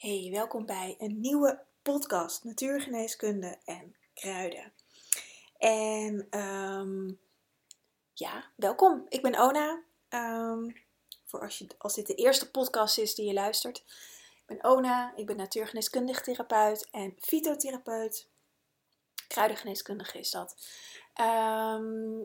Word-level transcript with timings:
Hey, 0.00 0.28
welkom 0.32 0.66
bij 0.66 0.94
een 0.98 1.20
nieuwe 1.20 1.64
podcast 1.82 2.44
Natuurgeneeskunde 2.44 3.58
en 3.64 3.96
Kruiden. 4.14 4.72
En 5.58 6.26
ehm, 6.30 7.12
ja, 8.12 8.50
welkom. 8.56 9.06
Ik 9.08 9.22
ben 9.22 9.38
Ona. 9.38 9.82
Ehm, 10.08 10.70
voor 11.24 11.40
als, 11.40 11.58
je, 11.58 11.66
als 11.78 11.94
dit 11.94 12.06
de 12.06 12.14
eerste 12.14 12.50
podcast 12.50 12.98
is 12.98 13.14
die 13.14 13.26
je 13.26 13.32
luistert. 13.32 13.78
Ik 13.78 14.42
ben 14.46 14.64
Ona, 14.64 15.16
ik 15.16 15.26
ben 15.26 15.36
natuurgeneeskundig 15.36 16.20
therapeut 16.20 16.88
en 16.90 17.14
fytotherapeut. 17.18 18.28
Kruidengeneeskundige 19.28 20.18
is 20.18 20.30
dat. 20.30 20.56
Ehm, 21.14 22.20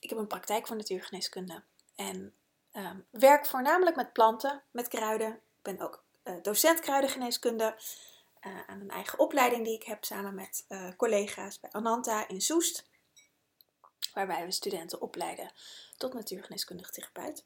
ik 0.00 0.08
heb 0.08 0.18
een 0.18 0.26
praktijk 0.26 0.66
voor 0.66 0.76
natuurgeneeskunde 0.76 1.62
en 1.94 2.34
werk 3.10 3.46
voornamelijk 3.46 3.96
met 3.96 4.12
planten, 4.12 4.62
met 4.70 4.88
kruiden. 4.88 5.32
Ik 5.32 5.62
ben 5.62 5.80
ook 5.80 6.01
docent 6.42 6.80
kruidengeneeskunde. 6.80 7.76
Uh, 8.46 8.60
aan 8.66 8.80
een 8.80 8.90
eigen 8.90 9.18
opleiding 9.18 9.64
die 9.64 9.74
ik 9.74 9.82
heb 9.82 10.04
samen 10.04 10.34
met 10.34 10.64
uh, 10.68 10.88
collega's 10.96 11.60
bij 11.60 11.70
Ananta 11.70 12.28
in 12.28 12.40
Soest. 12.40 12.90
Waarbij 14.14 14.44
we 14.44 14.52
studenten 14.52 15.00
opleiden 15.00 15.52
tot 15.96 16.14
natuurgeneeskundig 16.14 16.90
therapeut. 16.90 17.44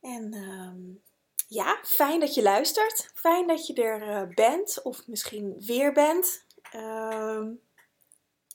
En 0.00 0.34
um, 0.34 1.02
ja, 1.46 1.80
fijn 1.82 2.20
dat 2.20 2.34
je 2.34 2.42
luistert. 2.42 3.10
Fijn 3.14 3.46
dat 3.46 3.66
je 3.66 3.74
er 3.74 4.28
bent 4.28 4.82
of 4.82 5.06
misschien 5.06 5.54
weer 5.60 5.92
bent. 5.92 6.44
Uh, 6.74 7.46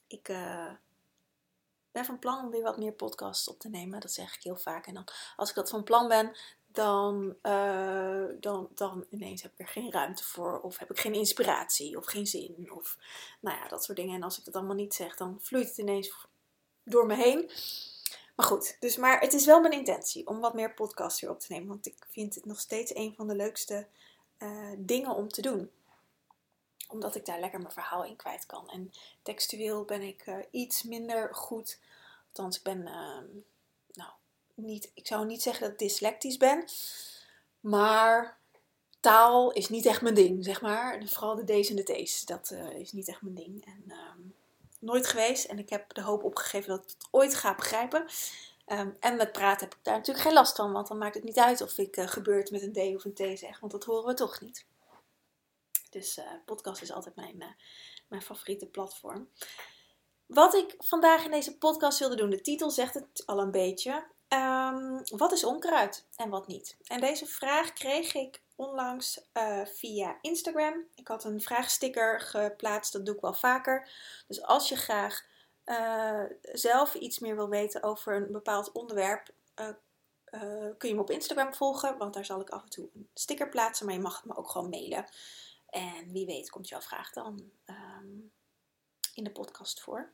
ik 0.07 0.23
ben 1.91 2.05
van 2.05 2.19
plan 2.19 2.45
om 2.45 2.49
weer 2.49 2.63
wat 2.63 2.77
meer 2.77 2.93
podcasts 2.93 3.47
op 3.47 3.59
te 3.59 3.69
nemen. 3.69 3.99
Dat 3.99 4.11
zeg 4.11 4.35
ik 4.35 4.43
heel 4.43 4.57
vaak. 4.57 4.87
En 4.87 4.93
dan, 4.93 5.07
als 5.35 5.49
ik 5.49 5.55
dat 5.55 5.69
van 5.69 5.83
plan 5.83 6.07
ben, 6.07 6.37
dan, 6.73 7.35
uh, 7.43 8.25
dan, 8.39 8.69
dan 8.75 9.05
ineens 9.09 9.41
heb 9.41 9.51
ik 9.51 9.59
er 9.59 9.67
geen 9.67 9.91
ruimte 9.91 10.23
voor. 10.23 10.59
Of 10.59 10.77
heb 10.77 10.91
ik 10.91 10.99
geen 10.99 11.13
inspiratie 11.13 11.97
of 11.97 12.05
geen 12.05 12.27
zin. 12.27 12.69
Of 12.75 12.97
nou 13.39 13.57
ja, 13.57 13.67
dat 13.67 13.83
soort 13.83 13.97
dingen. 13.97 14.15
En 14.15 14.23
als 14.23 14.37
ik 14.37 14.45
dat 14.45 14.55
allemaal 14.55 14.75
niet 14.75 14.93
zeg, 14.93 15.15
dan 15.15 15.39
vloeit 15.41 15.67
het 15.67 15.77
ineens 15.77 16.27
door 16.83 17.05
me 17.05 17.15
heen. 17.15 17.51
Maar 18.35 18.45
goed, 18.45 18.77
dus 18.79 18.97
maar 18.97 19.19
het 19.19 19.33
is 19.33 19.45
wel 19.45 19.61
mijn 19.61 19.73
intentie 19.73 20.27
om 20.27 20.39
wat 20.39 20.53
meer 20.53 20.73
podcasts 20.73 21.21
weer 21.21 21.29
op 21.29 21.39
te 21.39 21.51
nemen. 21.51 21.67
Want 21.67 21.85
ik 21.85 22.05
vind 22.09 22.35
het 22.35 22.45
nog 22.45 22.59
steeds 22.59 22.95
een 22.95 23.13
van 23.15 23.27
de 23.27 23.35
leukste 23.35 23.87
uh, 24.39 24.71
dingen 24.77 25.15
om 25.15 25.29
te 25.29 25.41
doen. 25.41 25.71
Omdat 26.87 27.15
ik 27.15 27.25
daar 27.25 27.39
lekker 27.39 27.59
mijn 27.59 27.73
verhaal 27.73 28.03
in 28.03 28.15
kwijt 28.15 28.45
kan. 28.45 28.69
En 28.69 28.91
textueel 29.21 29.83
ben 29.83 30.01
ik 30.01 30.25
uh, 30.27 30.37
iets 30.51 30.83
minder 30.83 31.35
goed. 31.35 31.79
Althans, 32.27 32.57
ik 32.57 32.63
ben 32.63 32.87
ehm, 32.87 33.25
niet, 34.55 34.91
ik 34.93 35.07
zou 35.07 35.25
niet 35.25 35.41
zeggen 35.41 35.63
dat 35.63 35.71
ik 35.71 35.79
dyslectisch 35.79 36.37
ben, 36.37 36.65
maar 37.59 38.37
taal 38.99 39.51
is 39.51 39.69
niet 39.69 39.85
echt 39.85 40.01
mijn 40.01 40.15
ding, 40.15 40.43
zeg 40.43 40.61
maar. 40.61 41.03
Vooral 41.05 41.35
de 41.35 41.59
D's 41.61 41.69
en 41.69 41.75
de 41.75 41.83
T's, 41.83 42.25
dat 42.25 42.49
uh, 42.53 42.69
is 42.69 42.91
niet 42.91 43.07
echt 43.07 43.21
mijn 43.21 43.35
ding. 43.35 43.65
En 43.65 43.83
uh, 43.87 43.97
nooit 44.79 45.07
geweest. 45.07 45.45
En 45.45 45.59
ik 45.59 45.69
heb 45.69 45.93
de 45.93 46.01
hoop 46.01 46.23
opgegeven 46.23 46.69
dat 46.69 46.83
ik 46.83 46.89
het 46.89 47.07
ooit 47.11 47.35
ga 47.35 47.55
begrijpen. 47.55 48.05
Um, 48.67 48.97
en 48.99 49.15
met 49.15 49.31
praten 49.31 49.67
heb 49.67 49.77
ik 49.77 49.83
daar 49.83 49.97
natuurlijk 49.97 50.25
geen 50.25 50.33
last 50.33 50.55
van, 50.55 50.71
want 50.71 50.87
dan 50.87 50.97
maakt 50.97 51.15
het 51.15 51.23
niet 51.23 51.39
uit 51.39 51.61
of 51.61 51.77
ik 51.77 51.97
uh, 51.97 52.07
gebeurt 52.07 52.51
met 52.51 52.61
een 52.61 52.73
D 52.73 52.95
of 52.95 53.05
een 53.05 53.13
T 53.13 53.39
zeg, 53.39 53.59
want 53.59 53.71
dat 53.71 53.83
horen 53.83 54.05
we 54.05 54.13
toch 54.13 54.41
niet. 54.41 54.65
Dus 55.89 56.17
uh, 56.17 56.25
podcast 56.45 56.81
is 56.81 56.91
altijd 56.91 57.15
mijn, 57.15 57.55
mijn 58.07 58.21
favoriete 58.21 58.65
platform. 58.65 59.29
Wat 60.25 60.53
ik 60.53 60.75
vandaag 60.77 61.25
in 61.25 61.31
deze 61.31 61.57
podcast 61.57 61.99
wilde 61.99 62.15
doen, 62.15 62.29
de 62.29 62.41
titel 62.41 62.69
zegt 62.69 62.93
het 62.93 63.23
al 63.25 63.39
een 63.39 63.51
beetje. 63.51 64.05
Um, 64.33 65.01
wat 65.17 65.31
is 65.31 65.43
onkruid 65.43 66.05
en 66.15 66.29
wat 66.29 66.47
niet? 66.47 66.77
En 66.87 66.99
deze 66.99 67.25
vraag 67.25 67.73
kreeg 67.73 68.13
ik 68.13 68.41
onlangs 68.55 69.21
uh, 69.33 69.65
via 69.65 70.17
Instagram. 70.21 70.87
Ik 70.95 71.07
had 71.07 71.23
een 71.23 71.41
vraagsticker 71.41 72.21
geplaatst, 72.21 72.93
dat 72.93 73.05
doe 73.05 73.15
ik 73.15 73.21
wel 73.21 73.33
vaker. 73.33 73.89
Dus 74.27 74.41
als 74.41 74.69
je 74.69 74.75
graag 74.75 75.25
uh, 75.65 76.23
zelf 76.41 76.93
iets 76.93 77.19
meer 77.19 77.35
wil 77.35 77.49
weten 77.49 77.83
over 77.83 78.15
een 78.15 78.31
bepaald 78.31 78.71
onderwerp, 78.71 79.29
uh, 79.55 79.67
kun 80.77 80.89
je 80.89 80.95
me 80.95 81.01
op 81.01 81.09
Instagram 81.09 81.53
volgen, 81.53 81.97
want 81.97 82.13
daar 82.13 82.25
zal 82.25 82.41
ik 82.41 82.49
af 82.49 82.63
en 82.63 82.69
toe 82.69 82.89
een 82.93 83.09
sticker 83.13 83.49
plaatsen. 83.49 83.85
Maar 83.85 83.95
je 83.95 84.01
mag 84.01 84.15
het 84.15 84.25
me 84.25 84.35
ook 84.35 84.49
gewoon 84.49 84.69
mailen. 84.69 85.05
En 85.69 86.11
wie 86.11 86.25
weet 86.25 86.49
komt 86.49 86.69
jouw 86.69 86.81
vraag 86.81 87.11
dan 87.11 87.51
um, 87.65 88.31
in 89.13 89.23
de 89.23 89.31
podcast 89.31 89.81
voor. 89.81 90.13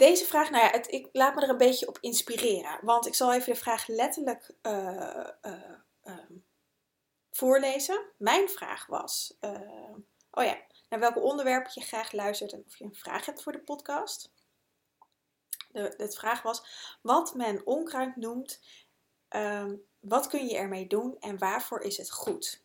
Deze 0.00 0.24
vraag, 0.24 0.50
nou 0.50 0.64
ja, 0.64 0.72
ik 0.86 1.08
laat 1.12 1.34
me 1.34 1.42
er 1.42 1.48
een 1.48 1.56
beetje 1.56 1.88
op 1.88 1.98
inspireren. 2.00 2.78
Want 2.82 3.06
ik 3.06 3.14
zal 3.14 3.34
even 3.34 3.52
de 3.52 3.58
vraag 3.58 3.86
letterlijk 3.86 4.54
uh, 4.62 5.26
uh, 5.42 5.74
uh, 6.04 6.30
voorlezen. 7.30 8.06
Mijn 8.16 8.48
vraag 8.48 8.86
was: 8.86 9.36
eh, 9.40 9.94
oh 10.30 10.44
ja, 10.44 10.58
naar 10.88 11.00
welke 11.00 11.20
onderwerpen 11.20 11.72
je 11.74 11.80
graag 11.80 12.12
luistert 12.12 12.52
en 12.52 12.64
of 12.66 12.76
je 12.76 12.84
een 12.84 12.94
vraag 12.94 13.26
hebt 13.26 13.42
voor 13.42 13.52
de 13.52 13.60
podcast. 13.60 14.32
De, 15.68 15.94
de 15.96 16.12
vraag 16.12 16.42
was: 16.42 16.62
wat 17.02 17.34
men 17.34 17.66
onkruid 17.66 18.16
noemt, 18.16 18.60
ehm, 19.28 19.76
wat 19.98 20.26
kun 20.26 20.46
je 20.46 20.56
ermee 20.56 20.86
doen 20.86 21.16
en 21.18 21.38
waarvoor 21.38 21.80
is 21.80 21.96
het 21.96 22.10
goed? 22.10 22.62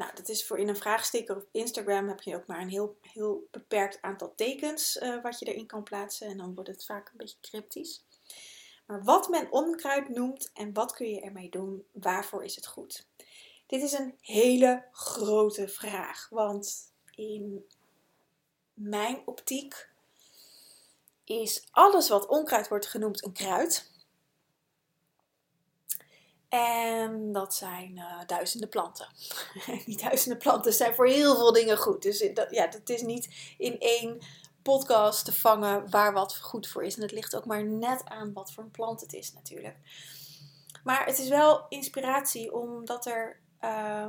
Nou, 0.00 0.12
dat 0.14 0.28
is 0.28 0.46
voor 0.46 0.58
in 0.58 0.68
een 0.68 0.76
vraagsticker 0.76 1.36
op 1.36 1.48
Instagram 1.52 2.08
heb 2.08 2.20
je 2.20 2.36
ook 2.36 2.46
maar 2.46 2.60
een 2.60 2.68
heel, 2.68 2.96
heel 3.00 3.48
beperkt 3.50 3.98
aantal 4.00 4.32
tekens 4.34 4.96
uh, 4.96 5.22
wat 5.22 5.38
je 5.38 5.46
erin 5.46 5.66
kan 5.66 5.82
plaatsen. 5.82 6.26
En 6.26 6.36
dan 6.36 6.54
wordt 6.54 6.70
het 6.70 6.84
vaak 6.84 7.08
een 7.08 7.16
beetje 7.16 7.36
cryptisch. 7.40 8.04
Maar 8.86 9.04
wat 9.04 9.28
men 9.28 9.52
onkruid 9.52 10.08
noemt 10.08 10.50
en 10.54 10.72
wat 10.72 10.92
kun 10.92 11.08
je 11.08 11.20
ermee 11.20 11.50
doen, 11.50 11.84
waarvoor 11.92 12.44
is 12.44 12.56
het 12.56 12.66
goed? 12.66 13.06
Dit 13.66 13.82
is 13.82 13.92
een 13.92 14.14
hele 14.20 14.84
grote 14.92 15.68
vraag, 15.68 16.28
want 16.30 16.92
in 17.14 17.66
mijn 18.74 19.22
optiek 19.24 19.88
is 21.24 21.66
alles 21.70 22.08
wat 22.08 22.26
onkruid 22.26 22.68
wordt 22.68 22.86
genoemd 22.86 23.24
een 23.24 23.32
kruid. 23.32 23.89
En 26.50 27.32
dat 27.32 27.54
zijn 27.54 27.96
uh, 27.96 28.20
duizenden 28.26 28.68
planten. 28.68 29.06
die 29.86 29.96
duizenden 29.96 30.38
planten 30.38 30.72
zijn 30.72 30.94
voor 30.94 31.06
heel 31.06 31.36
veel 31.36 31.52
dingen 31.52 31.76
goed. 31.76 32.02
Dus 32.02 32.30
dat, 32.34 32.46
ja, 32.50 32.66
dat 32.66 32.88
is 32.88 33.02
niet 33.02 33.54
in 33.58 33.78
één 33.78 34.18
podcast 34.62 35.24
te 35.24 35.32
vangen 35.32 35.90
waar 35.90 36.12
wat 36.12 36.36
goed 36.36 36.68
voor 36.68 36.84
is. 36.84 36.96
En 36.96 37.02
het 37.02 37.12
ligt 37.12 37.36
ook 37.36 37.44
maar 37.44 37.64
net 37.64 38.04
aan 38.04 38.32
wat 38.32 38.52
voor 38.52 38.64
een 38.64 38.70
plant 38.70 39.00
het 39.00 39.12
is 39.12 39.32
natuurlijk. 39.32 39.76
Maar 40.84 41.06
het 41.06 41.18
is 41.18 41.28
wel 41.28 41.66
inspiratie 41.68 42.54
omdat 42.54 43.06
er 43.06 43.40
uh, 43.64 44.06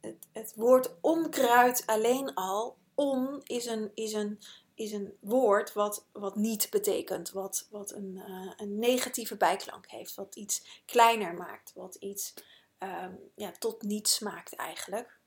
het, 0.00 0.26
het 0.32 0.52
woord 0.56 0.90
onkruid 1.00 1.82
alleen 1.86 2.34
al, 2.34 2.76
on 2.94 3.40
is 3.42 3.66
een, 3.66 3.90
is 3.94 4.12
een 4.12 4.40
is 4.74 4.92
een 4.92 5.16
woord 5.20 5.72
wat, 5.72 6.06
wat 6.12 6.36
niet 6.36 6.70
betekent, 6.70 7.30
wat, 7.30 7.66
wat 7.70 7.92
een, 7.92 8.22
uh, 8.28 8.52
een 8.56 8.78
negatieve 8.78 9.36
bijklank 9.36 9.86
heeft, 9.86 10.14
wat 10.14 10.34
iets 10.34 10.82
kleiner 10.84 11.34
maakt, 11.34 11.72
wat 11.74 11.94
iets 11.94 12.34
um, 12.78 13.30
ja, 13.34 13.52
tot 13.58 13.82
niets 13.82 14.18
maakt 14.18 14.54
eigenlijk. 14.54 15.18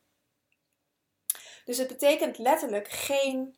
Dus 1.65 1.77
het 1.77 1.87
betekent 1.87 2.37
letterlijk 2.37 2.87
geen 2.87 3.57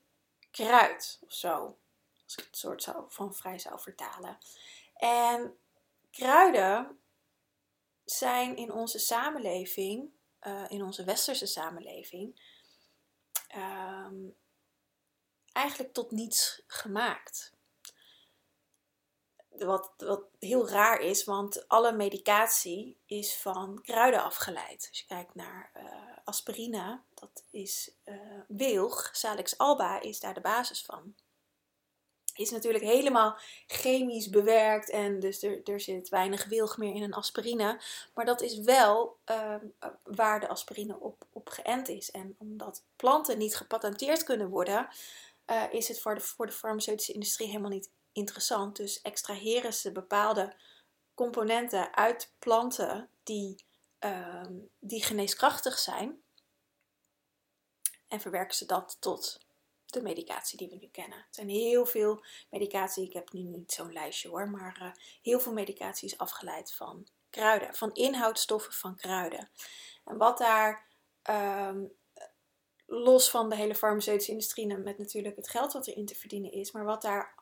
kruid 0.52 1.20
of 1.22 1.34
zo, 1.34 1.78
als 2.24 2.36
ik 2.38 2.46
het 2.46 2.58
soort 2.58 2.84
zou, 2.84 3.06
van 3.08 3.36
vrij 3.36 3.60
zou 3.60 3.80
vertalen. 3.80 4.38
En 4.96 5.58
kruiden 6.12 7.00
zijn 8.06 8.56
in 8.56 8.72
onze 8.72 9.00
samenleving, 9.00 10.10
uh, 10.42 10.66
in 10.68 10.84
onze 10.84 11.04
westerse 11.04 11.46
samenleving, 11.46 12.42
um, 13.56 14.36
eigenlijk 15.60 15.94
tot 15.94 16.12
niets 16.12 16.62
gemaakt. 16.68 17.52
Wat, 19.50 19.92
wat 19.98 20.24
heel 20.40 20.70
raar 20.70 21.00
is, 21.00 21.24
want 21.24 21.68
alle 21.68 21.92
medicatie 21.92 22.98
is 23.06 23.36
van 23.36 23.82
kruiden 23.82 24.24
afgeleid. 24.24 24.86
Als 24.90 25.00
je 25.00 25.06
kijkt 25.06 25.36
naar 25.36 25.72
uh, 25.78 25.84
aspirine, 26.24 27.00
dat 27.14 27.44
is 27.50 27.92
uh, 28.06 28.16
wilg, 28.48 29.10
Salix 29.12 29.58
alba 29.58 30.02
is 30.02 30.20
daar 30.20 30.34
de 30.34 30.42
basis 30.42 30.84
van. 30.84 31.16
Is 32.36 32.50
natuurlijk 32.50 32.84
helemaal 32.84 33.38
chemisch 33.68 34.30
bewerkt 34.30 34.90
en 34.90 35.20
dus 35.20 35.44
er, 35.44 35.64
er 35.64 35.80
zit 35.80 36.10
weinig 36.10 36.46
wilg 36.46 36.78
meer 36.78 36.96
in 36.96 37.04
een 37.04 37.14
aspirine. 37.14 37.82
Maar 38.14 38.26
dat 38.26 38.42
is 38.42 38.60
wel 38.60 39.18
uh, 39.26 39.56
waar 40.04 40.40
de 40.40 40.48
aspirine 40.48 41.00
op, 41.00 41.26
op 41.32 41.50
geënt 41.50 41.88
is. 41.88 42.12
En 42.12 42.36
omdat 42.38 42.84
planten 42.96 43.38
niet 43.38 43.56
gepatenteerd 43.56 44.24
kunnen 44.24 44.50
worden, 44.50 44.88
uh, 45.50 45.74
is 45.74 45.88
het 45.88 46.02
voor 46.02 46.16
de, 46.16 46.22
voor 46.22 46.46
de 46.46 46.52
farmaceutische 46.52 47.14
industrie 47.14 47.48
helemaal 47.48 47.70
niet 47.70 47.92
interessant. 48.12 48.76
Dus 48.76 49.02
extraheren 49.02 49.74
ze 49.74 49.92
bepaalde 49.92 50.56
componenten 51.14 51.96
uit 51.96 52.34
planten 52.40 53.10
die, 53.24 53.66
uh, 54.00 54.46
die 54.80 55.04
geneeskrachtig 55.04 55.78
zijn. 55.78 56.22
En 58.08 58.20
verwerken 58.20 58.56
ze 58.56 58.66
dat 58.66 58.98
tot 59.00 59.40
de 59.86 60.02
medicatie 60.02 60.58
die 60.58 60.70
we 60.70 60.76
nu 60.76 60.88
kennen. 60.88 61.18
Er 61.18 61.28
zijn 61.30 61.50
heel 61.50 61.86
veel 61.86 62.24
medicatie, 62.50 63.04
ik 63.04 63.14
heb 63.14 63.32
nu 63.32 63.42
niet 63.42 63.72
zo'n 63.72 63.94
lijstje 63.94 64.30
hoor, 64.30 64.50
maar 64.50 64.80
uh, 64.82 64.92
heel 65.22 65.40
veel 65.40 65.54
medicatie 65.54 66.08
is 66.08 66.18
afgeleid 66.18 66.74
van 66.74 67.08
kruiden, 67.30 67.76
van 67.76 67.94
inhoudstoffen 67.94 68.74
van 68.74 68.96
kruiden. 68.96 69.50
En 70.06 70.18
wat 70.18 70.38
daar, 70.38 70.88
ehm, 71.22 71.84
los 72.90 73.30
van 73.30 73.50
de 73.50 73.56
hele 73.56 73.76
farmaceutische 73.76 74.32
industrie, 74.32 74.78
met 74.78 74.98
natuurlijk 74.98 75.36
het 75.36 75.50
geld 75.50 75.74
wat 75.74 75.88
erin 75.88 76.06
te 76.06 76.16
verdienen 76.16 76.52
is, 76.52 76.72
maar 76.72 76.84
wat 76.84 77.02
daar 77.02 77.36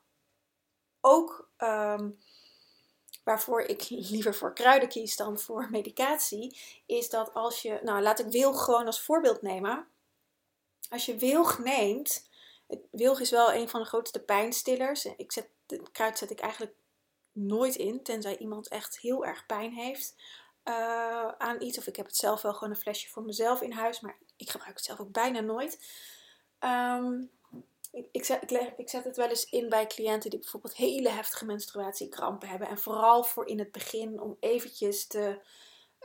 ook, 1.02 1.50
ehm, 1.58 2.10
waarvoor 3.24 3.62
ik 3.62 3.90
liever 4.12 4.36
voor 4.36 4.54
kruiden 4.54 4.90
kies 4.90 5.16
dan 5.16 5.40
voor 5.40 5.68
medicatie, 5.70 6.60
is 6.86 7.10
dat 7.10 7.34
als 7.34 7.62
je, 7.62 7.80
nou 7.84 8.02
laat 8.02 8.20
ik 8.20 8.28
wilg 8.28 8.64
gewoon 8.64 8.86
als 8.86 9.02
voorbeeld 9.02 9.42
nemen. 9.42 9.88
Als 10.90 11.06
je 11.06 11.16
wilg 11.16 11.60
neemt, 11.60 12.30
wilg 12.92 13.20
is 13.20 13.30
wel 13.30 13.54
een 13.54 13.70
van 13.70 13.82
de 13.82 13.88
grootste 13.88 14.20
pijnstillers. 14.20 15.06
Ik 15.06 15.32
zet, 15.32 15.50
kruid 15.92 16.18
zet 16.18 16.32
ik 16.32 16.40
eigenlijk 16.40 16.76
nooit 17.32 17.76
in, 17.76 18.04
tenzij 18.04 18.38
iemand 18.38 18.68
echt 18.68 19.00
heel 19.00 19.26
erg 19.26 19.46
pijn 19.46 19.74
heeft 19.74 20.16
uh, 20.70 21.28
aan 21.28 21.62
iets. 21.62 21.78
Of 21.78 21.88
ik 21.88 21.96
heb 21.96 22.06
het 22.06 22.16
zelf 22.16 22.42
wel 22.42 22.54
gewoon 22.54 22.70
een 22.70 22.82
flesje 22.82 23.10
voor 23.10 23.24
mezelf 23.24 23.62
in 23.62 23.72
huis, 23.72 24.00
maar 24.00 24.18
ik 24.36 24.50
gebruik 24.50 24.76
het 24.76 24.86
zelf 24.86 25.00
ook 25.00 25.12
bijna 25.12 25.40
nooit. 25.40 25.80
Ehm, 26.60 27.22
ik, 28.12 28.26
zet, 28.26 28.52
ik, 28.78 28.90
zet, 28.90 29.04
het 29.04 29.18
wel 29.18 29.30
eens 29.30 29.50
in 29.50 29.70
bij 29.70 29.88
cliënten 29.88 30.30
die 30.30 30.40
bijvoorbeeld 30.40 30.76
hele 30.76 31.10
heftige 31.10 31.46
menstruatiekrampen 31.46 32.50
hebben. 32.50 32.68
En 32.68 32.78
vooral 32.78 33.24
voor 33.24 33.48
in 33.48 33.60
het 33.60 33.72
begin 33.72 34.22
om 34.22 34.38
eventjes 34.40 35.08
de, 35.08 35.42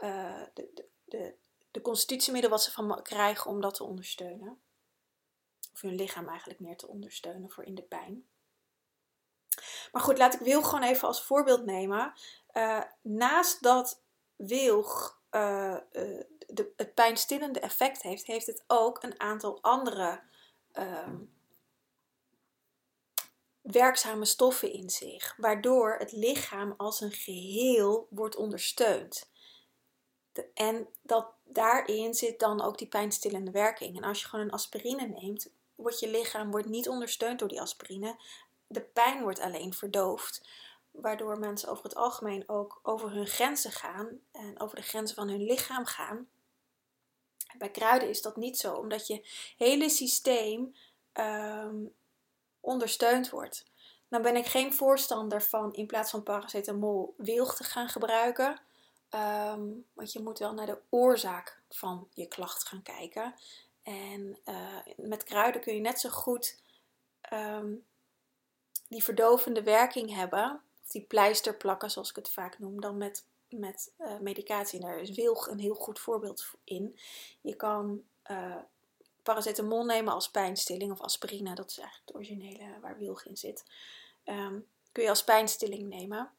uh, 0.03 0.43
de, 0.55 0.71
de, 0.75 0.85
de, 1.05 1.35
de 1.71 1.81
constitutiemiddel 1.81 2.51
wat 2.51 2.63
ze 2.63 2.73
van 2.73 3.03
krijgen 3.03 3.51
om 3.51 3.61
dat 3.61 3.75
te 3.75 3.85
ondersteunen. 3.85 4.61
Of 5.73 5.81
hun 5.81 5.95
lichaam 5.95 6.29
eigenlijk 6.29 6.61
meer 6.61 6.77
te 6.77 6.89
ondersteunen 6.89 7.51
voor 7.51 7.65
in 7.65 7.75
de 7.75 7.83
pijn. 7.83 8.27
Maar 9.93 10.03
goed, 10.03 10.19
laat 10.19 10.35
ik 10.35 10.41
wil 10.41 10.63
gewoon 10.63 10.83
even 10.83 11.09
als 11.09 11.23
voorbeeld 11.23 11.65
nemen. 11.65 12.13
Uh, 12.53 12.83
naast 13.03 13.63
dat 13.63 14.03
wilg 14.37 15.21
uh, 15.31 15.77
de, 16.47 16.73
het 16.77 16.95
pijnstillende 16.95 17.61
effect 17.61 18.03
heeft, 18.03 18.27
heeft 18.27 18.47
het 18.47 18.65
ook 18.67 19.03
een 19.03 19.21
aantal 19.21 19.59
andere 19.63 20.21
uh, 20.75 21.09
werkzame 23.61 24.25
stoffen 24.25 24.73
in 24.73 24.91
zich, 24.91 25.35
waardoor 25.37 25.97
het 25.99 26.13
lichaam 26.13 26.75
als 26.77 27.01
een 27.01 27.13
geheel 27.13 28.07
wordt 28.11 28.37
ondersteund. 28.37 29.31
De, 30.33 30.49
en 30.55 30.89
dat, 31.03 31.27
daarin 31.45 32.15
zit 32.15 32.39
dan 32.39 32.63
ook 32.63 32.79
die 32.79 32.89
pijnstillende 32.89 33.51
werking. 33.51 33.97
En 33.97 34.05
als 34.05 34.21
je 34.21 34.29
gewoon 34.29 34.45
een 34.45 34.53
aspirine 34.53 35.07
neemt, 35.07 35.51
wordt 35.75 36.01
je 36.01 36.11
lichaam 36.11 36.51
wordt 36.51 36.69
niet 36.69 36.89
ondersteund 36.89 37.39
door 37.39 37.49
die 37.49 37.61
aspirine. 37.61 38.17
De 38.67 38.81
pijn 38.81 39.23
wordt 39.23 39.41
alleen 39.41 39.75
verdoofd 39.75 40.49
waardoor 40.93 41.39
mensen 41.39 41.69
over 41.69 41.85
het 41.85 41.95
algemeen 41.95 42.49
ook 42.49 42.81
over 42.83 43.11
hun 43.11 43.27
grenzen 43.27 43.73
gaan 43.73 44.21
en 44.33 44.61
over 44.61 44.77
de 44.77 44.83
grenzen 44.83 45.17
van 45.17 45.29
hun 45.29 45.43
lichaam 45.43 45.85
gaan. 45.85 46.29
Bij 47.59 47.71
kruiden 47.71 48.09
is 48.09 48.23
dat 48.23 48.37
niet 48.37 48.59
zo, 48.59 48.75
omdat 48.75 49.07
je 49.07 49.29
hele 49.57 49.89
systeem 49.89 50.75
um, 51.13 51.95
ondersteund 52.61 53.31
wordt. 53.31 53.71
Dan 54.09 54.23
ben 54.23 54.37
ik 54.37 54.47
geen 54.47 54.75
voorstander 54.75 55.43
van 55.43 55.73
in 55.73 55.87
plaats 55.87 56.11
van 56.11 56.23
paracetamol 56.23 57.15
wilg 57.17 57.57
te 57.57 57.65
gaan 57.65 57.89
gebruiken. 57.89 58.61
Um, 59.15 59.87
want 59.93 60.13
je 60.13 60.23
moet 60.23 60.39
wel 60.39 60.53
naar 60.53 60.67
de 60.67 60.81
oorzaak 60.89 61.61
van 61.69 62.09
je 62.15 62.27
klacht 62.27 62.69
gaan 62.69 62.83
kijken. 62.83 63.35
En 63.83 64.39
uh, 64.45 64.79
met 64.97 65.25
kruiden 65.25 65.61
kun 65.61 65.75
je 65.75 65.81
net 65.81 66.01
zo 66.01 66.09
goed 66.09 66.61
um, 67.33 67.85
die 68.89 69.05
verdovende 69.05 69.63
werking 69.63 70.15
hebben 70.15 70.63
die 70.93 71.03
pleister 71.03 71.57
plakken, 71.57 71.91
zoals 71.91 72.11
ik 72.11 72.17
het 72.17 72.31
vaak 72.31 72.59
noem, 72.59 72.81
dan 72.81 72.97
met, 72.97 73.27
met 73.49 73.93
uh, 73.99 74.19
medicatie. 74.19 74.81
En 74.81 74.87
daar 74.87 74.99
is 74.99 75.11
wilg 75.11 75.47
een 75.47 75.59
heel 75.59 75.75
goed 75.75 75.99
voorbeeld 75.99 76.51
in. 76.65 76.99
Je 77.41 77.57
kan 77.57 78.03
uh, 78.31 78.57
paracetamol 79.23 79.85
nemen 79.85 80.13
als 80.13 80.31
pijnstilling 80.31 80.93
of 80.93 81.01
aspirine, 81.01 81.55
dat 81.55 81.71
is 81.71 81.79
eigenlijk 81.79 82.09
het 82.09 82.17
originele 82.17 82.81
waar 82.81 82.99
wilg 82.99 83.25
in 83.25 83.37
zit. 83.37 83.65
Um, 84.25 84.67
kun 84.93 85.03
je 85.03 85.09
als 85.09 85.25
pijnstilling 85.25 85.89
nemen. 85.89 86.31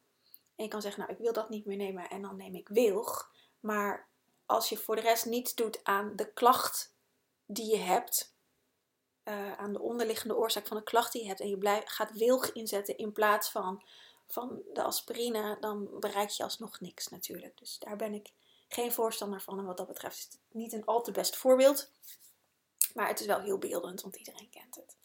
En 0.56 0.63
je 0.63 0.67
kan 0.67 0.81
zeggen, 0.81 1.01
nou 1.01 1.13
ik 1.13 1.19
wil 1.21 1.33
dat 1.33 1.49
niet 1.49 1.65
meer 1.65 1.77
nemen 1.77 2.09
en 2.09 2.21
dan 2.21 2.38
neem 2.38 2.56
ik 2.56 2.67
wilg. 2.67 3.31
Maar 3.59 4.07
als 4.45 4.69
je 4.69 4.77
voor 4.77 4.95
de 4.95 5.01
rest 5.01 5.25
niets 5.25 5.56
doet 5.56 5.83
aan 5.83 6.15
de 6.15 6.33
klacht 6.33 6.94
die 7.45 7.71
je 7.71 7.77
hebt, 7.77 8.35
uh, 9.23 9.53
aan 9.53 9.73
de 9.73 9.81
onderliggende 9.81 10.35
oorzaak 10.35 10.67
van 10.67 10.77
de 10.77 10.83
klacht 10.83 11.11
die 11.11 11.21
je 11.21 11.27
hebt, 11.27 11.39
en 11.39 11.49
je 11.49 11.81
gaat 11.85 12.11
wilg 12.11 12.51
inzetten 12.51 12.97
in 12.97 13.11
plaats 13.11 13.49
van 13.49 13.83
van 14.27 14.61
de 14.73 14.83
aspirine, 14.83 15.57
dan 15.59 15.89
bereik 15.99 16.29
je 16.29 16.43
alsnog 16.43 16.79
niks 16.79 17.07
natuurlijk. 17.07 17.57
Dus 17.57 17.79
daar 17.79 17.95
ben 17.95 18.13
ik 18.13 18.33
geen 18.67 18.91
voorstander 18.91 19.41
van. 19.41 19.59
En 19.59 19.65
wat 19.65 19.77
dat 19.77 19.87
betreft 19.87 20.17
is 20.17 20.23
het 20.23 20.39
niet 20.51 20.73
een 20.73 20.85
al 20.85 21.01
te 21.01 21.11
best 21.11 21.35
voorbeeld. 21.35 21.91
Maar 22.93 23.07
het 23.07 23.19
is 23.19 23.25
wel 23.25 23.39
heel 23.39 23.57
beeldend, 23.57 24.01
want 24.01 24.15
iedereen 24.15 24.49
kent 24.49 24.75
het. 24.75 24.97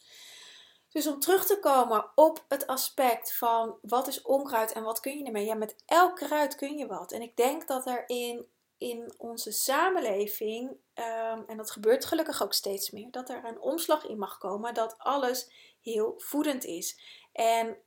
Dus 0.91 1.07
om 1.07 1.19
terug 1.19 1.45
te 1.45 1.59
komen 1.59 2.11
op 2.15 2.45
het 2.47 2.67
aspect 2.67 3.33
van 3.33 3.77
wat 3.81 4.07
is 4.07 4.21
onkruid 4.21 4.71
en 4.71 4.83
wat 4.83 4.99
kun 4.99 5.17
je 5.17 5.25
ermee? 5.25 5.45
Ja, 5.45 5.55
met 5.55 5.75
elk 5.85 6.15
kruid 6.15 6.55
kun 6.55 6.77
je 6.77 6.87
wat. 6.87 7.11
En 7.11 7.21
ik 7.21 7.35
denk 7.35 7.67
dat 7.67 7.87
er 7.87 8.03
in, 8.07 8.45
in 8.77 9.13
onze 9.17 9.51
samenleving, 9.51 10.69
um, 10.69 11.43
en 11.47 11.57
dat 11.57 11.71
gebeurt 11.71 12.05
gelukkig 12.05 12.43
ook 12.43 12.53
steeds 12.53 12.91
meer, 12.91 13.11
dat 13.11 13.29
er 13.29 13.45
een 13.45 13.59
omslag 13.59 14.05
in 14.05 14.17
mag 14.17 14.37
komen 14.37 14.73
dat 14.73 14.97
alles 14.97 15.51
heel 15.81 16.13
voedend 16.17 16.65
is. 16.65 16.99
En 17.31 17.77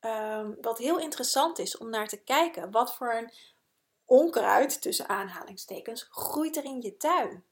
um, 0.00 0.56
wat 0.60 0.78
heel 0.78 0.98
interessant 0.98 1.58
is 1.58 1.76
om 1.76 1.90
naar 1.90 2.08
te 2.08 2.22
kijken. 2.22 2.70
Wat 2.70 2.94
voor 2.94 3.14
een 3.14 3.32
onkruid, 4.04 4.82
tussen 4.82 5.08
aanhalingstekens, 5.08 6.06
groeit 6.10 6.56
er 6.56 6.64
in 6.64 6.82
je 6.82 6.96
tuin? 6.96 7.44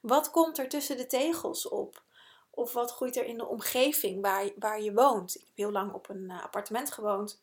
Wat 0.00 0.30
komt 0.30 0.58
er 0.58 0.68
tussen 0.68 0.96
de 0.96 1.06
tegels 1.06 1.68
op? 1.68 2.02
Of 2.50 2.72
wat 2.72 2.92
groeit 2.92 3.16
er 3.16 3.24
in 3.24 3.38
de 3.38 3.46
omgeving 3.46 4.22
waar, 4.22 4.50
waar 4.58 4.80
je 4.80 4.92
woont? 4.92 5.34
Ik 5.34 5.40
heb 5.46 5.56
heel 5.56 5.72
lang 5.72 5.92
op 5.92 6.08
een 6.08 6.30
uh, 6.30 6.42
appartement 6.42 6.92
gewoond 6.92 7.42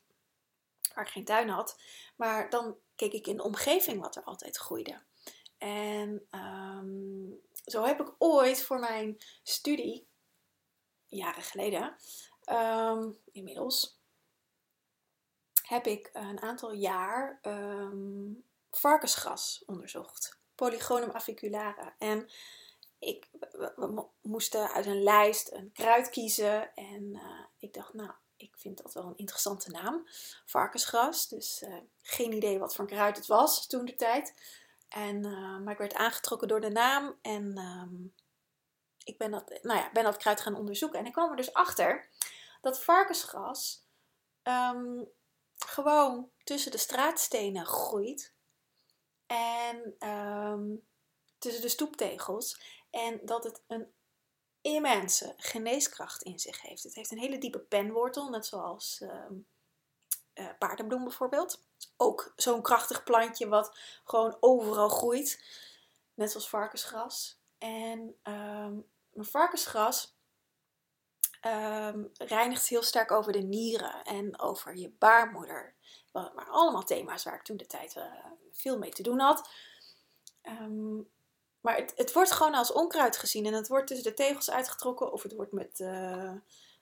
waar 0.94 1.06
ik 1.06 1.12
geen 1.12 1.26
tuin 1.26 1.50
had. 1.50 1.80
Maar 2.16 2.50
dan 2.50 2.78
keek 2.96 3.14
ik 3.14 3.28
in 3.28 3.38
de 3.38 3.44
omgeving 3.44 4.02
wat 4.02 4.16
er 4.16 4.24
altijd 4.24 4.58
groeide. 4.58 5.02
En 5.58 6.28
um, 6.32 7.42
zo 7.66 7.84
heb 7.84 8.02
ik 8.02 8.14
ooit 8.18 8.64
voor 8.64 8.80
mijn 8.80 9.18
studie, 9.44 10.08
jaren 11.08 11.44
geleden, 11.44 11.96
um, 12.52 13.18
inmiddels, 13.32 14.01
heb 15.72 15.88
ik 15.88 16.10
een 16.14 16.42
aantal 16.42 16.72
jaar 16.72 17.40
um, 17.42 18.44
varkensgras 18.72 19.64
onderzocht. 19.66 20.40
Polygonum 20.56 21.12
aviculare. 21.12 21.94
En 21.98 22.30
ik, 23.00 23.28
we, 23.76 24.06
moesten 24.22 24.72
uit 24.72 24.86
een 24.86 25.04
lijst 25.04 25.52
een 25.52 25.72
kruid 25.72 26.10
kiezen. 26.10 26.76
En 26.76 27.04
uh, 27.04 27.46
ik 27.58 27.74
dacht, 27.74 27.94
nou, 27.94 28.12
ik 28.38 28.58
vind 28.58 28.84
dat 28.84 28.94
wel 28.94 29.04
een 29.04 29.18
interessante 29.18 29.72
naam. 29.72 30.08
Varkensgras. 30.46 31.28
Dus 31.28 31.62
uh, 31.62 31.78
geen 32.02 32.32
idee 32.32 32.60
wat 32.60 32.76
voor 32.76 32.88
kruid 32.88 33.18
het 33.18 33.28
was 33.28 33.68
toen 33.68 33.86
de 33.86 33.96
tijd. 33.96 34.34
En, 34.90 35.26
uh, 35.26 35.60
maar 35.60 35.74
ik 35.74 35.78
werd 35.78 35.94
aangetrokken 35.94 36.48
door 36.48 36.62
de 36.62 36.70
naam. 36.70 37.16
En 37.22 37.58
um, 37.58 38.14
ik 39.04 39.18
ben 39.18 39.32
dat, 39.32 39.60
nou 39.62 39.80
ja, 39.80 39.90
ben 39.92 40.04
dat 40.04 40.18
kruid 40.18 40.42
gaan 40.42 40.56
onderzoeken. 40.56 41.00
En 41.00 41.06
ik 41.06 41.12
kwam 41.12 41.30
er 41.30 41.36
dus 41.36 41.54
achter 41.54 42.10
dat 42.62 42.84
varkensgras 42.84 43.86
um, 44.44 45.10
gewoon 45.72 46.30
tussen 46.44 46.72
de 46.72 46.78
straatstenen 46.78 47.66
groeit. 47.66 48.34
En 49.26 49.96
ehm, 50.00 50.76
tussen 51.38 51.62
de 51.62 51.70
stoeptegels. 51.70 52.62
En 52.90 53.20
dat 53.26 53.44
het 53.44 53.64
een 53.68 53.94
immense 54.62 55.34
geneeskracht 55.38 56.22
in 56.22 56.40
zich 56.40 56.62
heeft. 56.62 56.84
Het 56.84 56.96
heeft 56.96 57.12
een 57.12 57.20
hele 57.20 57.38
diepe 57.38 57.60
penwortel, 57.60 58.30
net 58.30 58.46
zoals 58.46 59.02
um, 59.02 59.48
uh, 60.34 60.50
paardenbloem 60.60 61.04
bijvoorbeeld. 61.04 61.64
Ook 61.98 62.34
zo'n 62.36 62.62
krachtig 62.62 63.04
plantje 63.04 63.48
wat 63.48 63.78
gewoon 64.04 64.38
overal 64.40 64.90
groeit. 64.90 65.44
Net 66.14 66.32
zoals 66.32 66.50
varkensgras. 66.50 67.40
En 67.58 68.20
um, 68.24 68.90
varkensgras 69.14 70.16
um, 71.46 72.12
reinigt 72.14 72.68
heel 72.68 72.84
sterk 72.84 73.12
over 73.12 73.32
de 73.32 73.42
nieren 73.42 74.04
en 74.04 74.40
over 74.40 74.76
je 74.76 74.90
baarmoeder. 74.90 75.76
Maar 76.12 76.48
allemaal 76.50 76.84
thema's 76.84 77.24
waar 77.24 77.36
ik 77.36 77.44
toen 77.44 77.58
de 77.58 77.66
tijd 77.66 77.96
uh, 77.96 78.04
veel 78.52 78.78
mee 78.78 78.92
te 78.92 79.04
doen 79.04 79.20
had. 79.20 79.50
Um, 80.44 81.10
maar 81.62 81.76
het, 81.76 81.94
het, 81.96 82.14
wordt 82.14 82.32
gewoon 82.32 82.54
als 82.54 82.72
onkruid 82.72 83.18
gezien 83.18 83.46
en 83.46 83.54
het 83.54 83.68
wordt 83.68 83.88
tussen 83.88 84.10
de 84.10 84.14
tegels 84.14 84.52
uitgetrokken 84.52 85.12
of 85.12 85.24
het 85.24 85.36
wordt 85.36 85.52
met, 85.52 85.80
uh, 85.80 86.34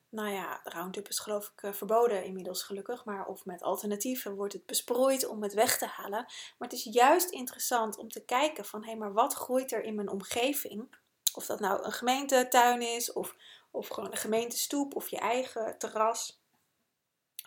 nou 0.10 0.30
ja, 0.30 0.62
Roundup 0.64 1.08
is 1.08 1.20
geloof 1.20 1.52
ik 1.56 1.64
uh, 1.64 1.74
verboden 1.74 2.24
inmiddels 2.24 2.64
gelukkig, 2.64 3.06
maar 3.06 3.26
of 3.26 3.46
met 3.46 3.62
alternatieven 3.62 4.36
wordt 4.36 4.54
het 4.54 4.66
besproeid 4.66 5.28
om 5.28 5.44
het 5.44 5.54
weg 5.54 5.78
te 5.78 5.86
halen. 5.86 6.26
Maar 6.58 6.68
het 6.68 6.74
is 6.74 6.84
juist 6.84 7.30
interessant 7.30 7.98
om 7.98 8.10
te 8.10 8.26
kijken 8.26 8.66
van 8.66 8.82
hé, 8.82 8.90
hey, 8.90 8.98
maar 8.98 9.14
wat 9.14 9.34
groeit 9.34 9.72
er 9.72 9.84
in 9.84 9.96
mijn 9.96 10.10
omgeving? 10.10 10.98
Of 11.34 11.46
dat 11.46 11.60
nou 11.60 11.84
een 11.84 11.92
gemeentetuin 11.92 12.82
is 12.82 13.14
of 13.14 13.36
of 13.72 13.88
gewoon 13.88 14.12
een 14.12 14.18
gemeentestoep 14.18 14.96
of 14.96 15.08
je 15.08 15.18
eigen 15.18 15.78
terras. 15.78 16.42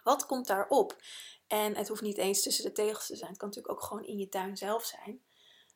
Wat 0.03 0.27
komt 0.27 0.47
daarop? 0.47 0.97
En 1.47 1.77
het 1.77 1.89
hoeft 1.89 2.03
niet 2.03 2.19
eens 2.19 2.43
tussen 2.43 2.65
de 2.65 2.73
tegels 2.73 3.07
te 3.07 3.17
zijn. 3.17 3.31
Het 3.31 3.39
kan 3.39 3.49
natuurlijk 3.49 3.75
ook 3.75 3.83
gewoon 3.83 4.05
in 4.05 4.19
je 4.19 4.29
tuin 4.29 4.57
zelf 4.57 4.85
zijn. 4.85 5.23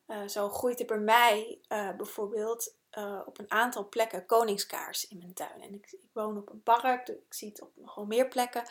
Uh, 0.06 0.26
zo 0.26 0.48
groeit 0.48 0.80
er 0.80 0.86
bij 0.86 0.98
mij 0.98 1.60
uh, 1.68 1.96
bijvoorbeeld 1.96 2.76
uh, 2.98 3.20
op 3.24 3.38
een 3.38 3.50
aantal 3.50 3.88
plekken 3.88 4.26
koningskaars 4.26 5.08
in 5.08 5.18
mijn 5.18 5.34
tuin. 5.34 5.60
En 5.60 5.74
ik, 5.74 5.92
ik 5.92 6.10
woon 6.12 6.36
op 6.36 6.50
een 6.50 6.62
park, 6.62 7.06
dus 7.06 7.16
ik 7.16 7.34
zie 7.34 7.48
het 7.48 7.62
op 7.62 7.72
gewoon 7.84 8.08
meer 8.08 8.28
plekken 8.28 8.68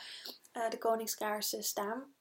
de 0.69 0.77
koningskaarsen 0.77 1.63
staan. 1.63 2.15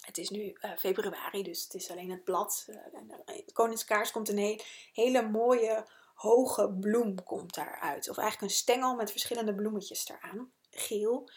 Het 0.00 0.18
is 0.18 0.28
nu 0.28 0.56
februari, 0.78 1.42
dus 1.42 1.62
het 1.62 1.74
is 1.74 1.90
alleen 1.90 2.10
het 2.10 2.24
blad. 2.24 2.66
en 2.92 3.06
de 3.26 3.52
koningskaars 3.52 4.10
komt 4.10 4.28
een 4.28 4.60
hele 4.92 5.22
mooie 5.28 5.86
hoge 6.16 6.76
bloem 6.80 7.22
komt 7.22 7.54
daaruit. 7.54 8.08
Of 8.08 8.16
eigenlijk 8.16 8.52
een 8.52 8.58
stengel 8.58 8.94
met 8.94 9.10
verschillende 9.10 9.54
bloemetjes 9.54 10.08
eraan. 10.08 10.52
Geel 10.70 11.30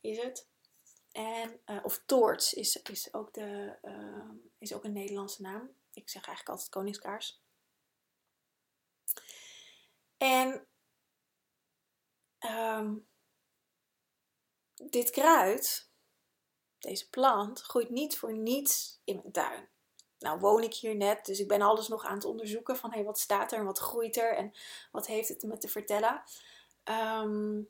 is 0.00 0.22
het. 0.22 0.50
En, 1.12 1.60
uh, 1.66 1.84
of 1.84 2.02
toorts 2.06 2.54
is, 2.54 2.76
is, 2.76 3.14
ook 3.14 3.32
de, 3.32 3.78
uh, 3.82 4.30
is 4.58 4.72
ook 4.74 4.84
een 4.84 4.92
Nederlandse 4.92 5.42
naam. 5.42 5.70
Ik 5.92 6.10
zeg 6.10 6.26
eigenlijk 6.26 6.48
altijd 6.48 6.68
koningskaars. 6.68 7.42
En 10.16 10.66
um, 12.40 13.08
dit 14.74 15.10
kruid, 15.10 15.90
deze 16.78 17.08
plant, 17.08 17.60
groeit 17.60 17.90
niet 17.90 18.18
voor 18.18 18.36
niets 18.36 19.00
in 19.04 19.16
mijn 19.16 19.32
tuin. 19.32 19.71
Nou 20.22 20.40
woon 20.40 20.62
ik 20.62 20.74
hier 20.74 20.96
net, 20.96 21.24
dus 21.24 21.40
ik 21.40 21.48
ben 21.48 21.62
alles 21.62 21.88
nog 21.88 22.04
aan 22.04 22.14
het 22.14 22.24
onderzoeken 22.24 22.76
van 22.76 22.92
hey, 22.92 23.04
wat 23.04 23.18
staat 23.18 23.52
er 23.52 23.58
en 23.58 23.64
wat 23.64 23.78
groeit 23.78 24.16
er 24.16 24.36
en 24.36 24.52
wat 24.90 25.06
heeft 25.06 25.28
het 25.28 25.42
me 25.42 25.58
te 25.58 25.68
vertellen. 25.68 26.22
Um, 26.84 27.68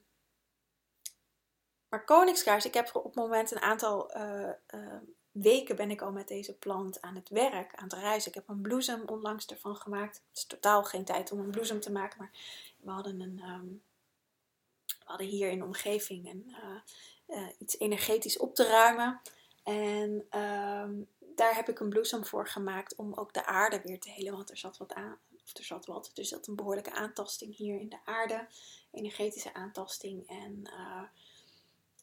maar 1.88 2.04
koningskaars, 2.04 2.64
ik 2.64 2.74
heb 2.74 2.90
op 2.92 3.04
het 3.04 3.14
moment 3.14 3.50
een 3.50 3.60
aantal 3.60 4.16
uh, 4.16 4.50
uh, 4.74 4.96
weken 5.30 5.76
ben 5.76 5.90
ik 5.90 6.02
al 6.02 6.12
met 6.12 6.28
deze 6.28 6.54
plant 6.54 7.00
aan 7.00 7.14
het 7.14 7.28
werk, 7.28 7.74
aan 7.74 7.84
het 7.84 7.92
reizen. 7.92 8.28
Ik 8.28 8.34
heb 8.34 8.48
een 8.48 8.60
bloesem 8.60 9.02
onlangs 9.06 9.46
ervan 9.46 9.76
gemaakt. 9.76 10.22
Het 10.28 10.36
is 10.36 10.46
totaal 10.46 10.84
geen 10.84 11.04
tijd 11.04 11.32
om 11.32 11.38
een 11.38 11.50
bloesem 11.50 11.80
te 11.80 11.92
maken, 11.92 12.18
maar 12.18 12.30
we 12.76 12.90
hadden, 12.90 13.20
een, 13.20 13.42
um, 13.48 13.82
we 14.86 15.04
hadden 15.04 15.26
hier 15.26 15.50
in 15.50 15.58
de 15.58 15.64
omgeving 15.64 16.28
een, 16.28 16.56
uh, 17.28 17.48
iets 17.58 17.78
energetisch 17.78 18.38
op 18.38 18.54
te 18.54 18.66
ruimen. 18.66 19.20
En 19.62 20.40
um, 20.40 21.08
daar 21.34 21.54
heb 21.54 21.68
ik 21.68 21.80
een 21.80 21.88
bloesem 21.88 22.24
voor 22.24 22.48
gemaakt 22.48 22.94
om 22.94 23.14
ook 23.14 23.32
de 23.32 23.46
aarde 23.46 23.80
weer 23.82 24.00
te 24.00 24.10
helen, 24.10 24.32
want 24.32 24.50
er 24.50 24.56
zat 24.56 24.76
wat 24.76 24.94
aan. 24.94 25.18
Of 25.44 25.56
er 25.56 25.64
zat 25.64 25.86
wat, 25.86 26.10
er 26.14 26.24
zat 26.24 26.46
een 26.46 26.56
behoorlijke 26.56 26.92
aantasting 26.92 27.56
hier 27.56 27.80
in 27.80 27.88
de 27.88 27.98
aarde, 28.04 28.46
energetische 28.90 29.54
aantasting. 29.54 30.28
En 30.28 30.70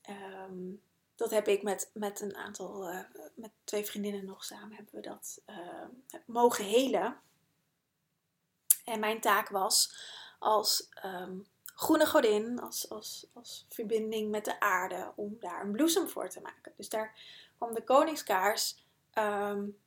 Um, 0.09 0.81
dat 1.15 1.31
heb 1.31 1.48
ik 1.48 1.63
met, 1.63 1.89
met 1.93 2.21
een 2.21 2.36
aantal, 2.36 2.91
uh, 2.91 3.00
met 3.36 3.51
twee 3.63 3.86
vriendinnen 3.86 4.25
nog 4.25 4.43
samen, 4.43 4.75
hebben 4.75 4.95
we 4.95 5.01
dat 5.01 5.41
uh, 5.50 5.86
mogen 6.25 6.65
helen. 6.65 7.19
En 8.86 9.00
mijn 9.00 9.21
taak 9.21 9.50
was 9.50 9.93
als 10.39 10.89
um, 11.05 11.48
groene 11.65 12.05
godin, 12.05 12.59
als, 12.59 12.89
als, 12.89 13.27
als 13.33 13.65
verbinding 13.69 14.31
met 14.31 14.45
de 14.45 14.59
aarde, 14.59 15.13
om 15.15 15.38
daar 15.39 15.62
een 15.62 15.71
bloesem 15.71 16.09
voor 16.09 16.29
te 16.29 16.41
maken. 16.41 16.74
Dus 16.77 16.89
daar 16.89 17.19
kwam 17.57 17.74
de 17.74 17.83
koningskaars, 17.83 18.86
um, 19.13 19.81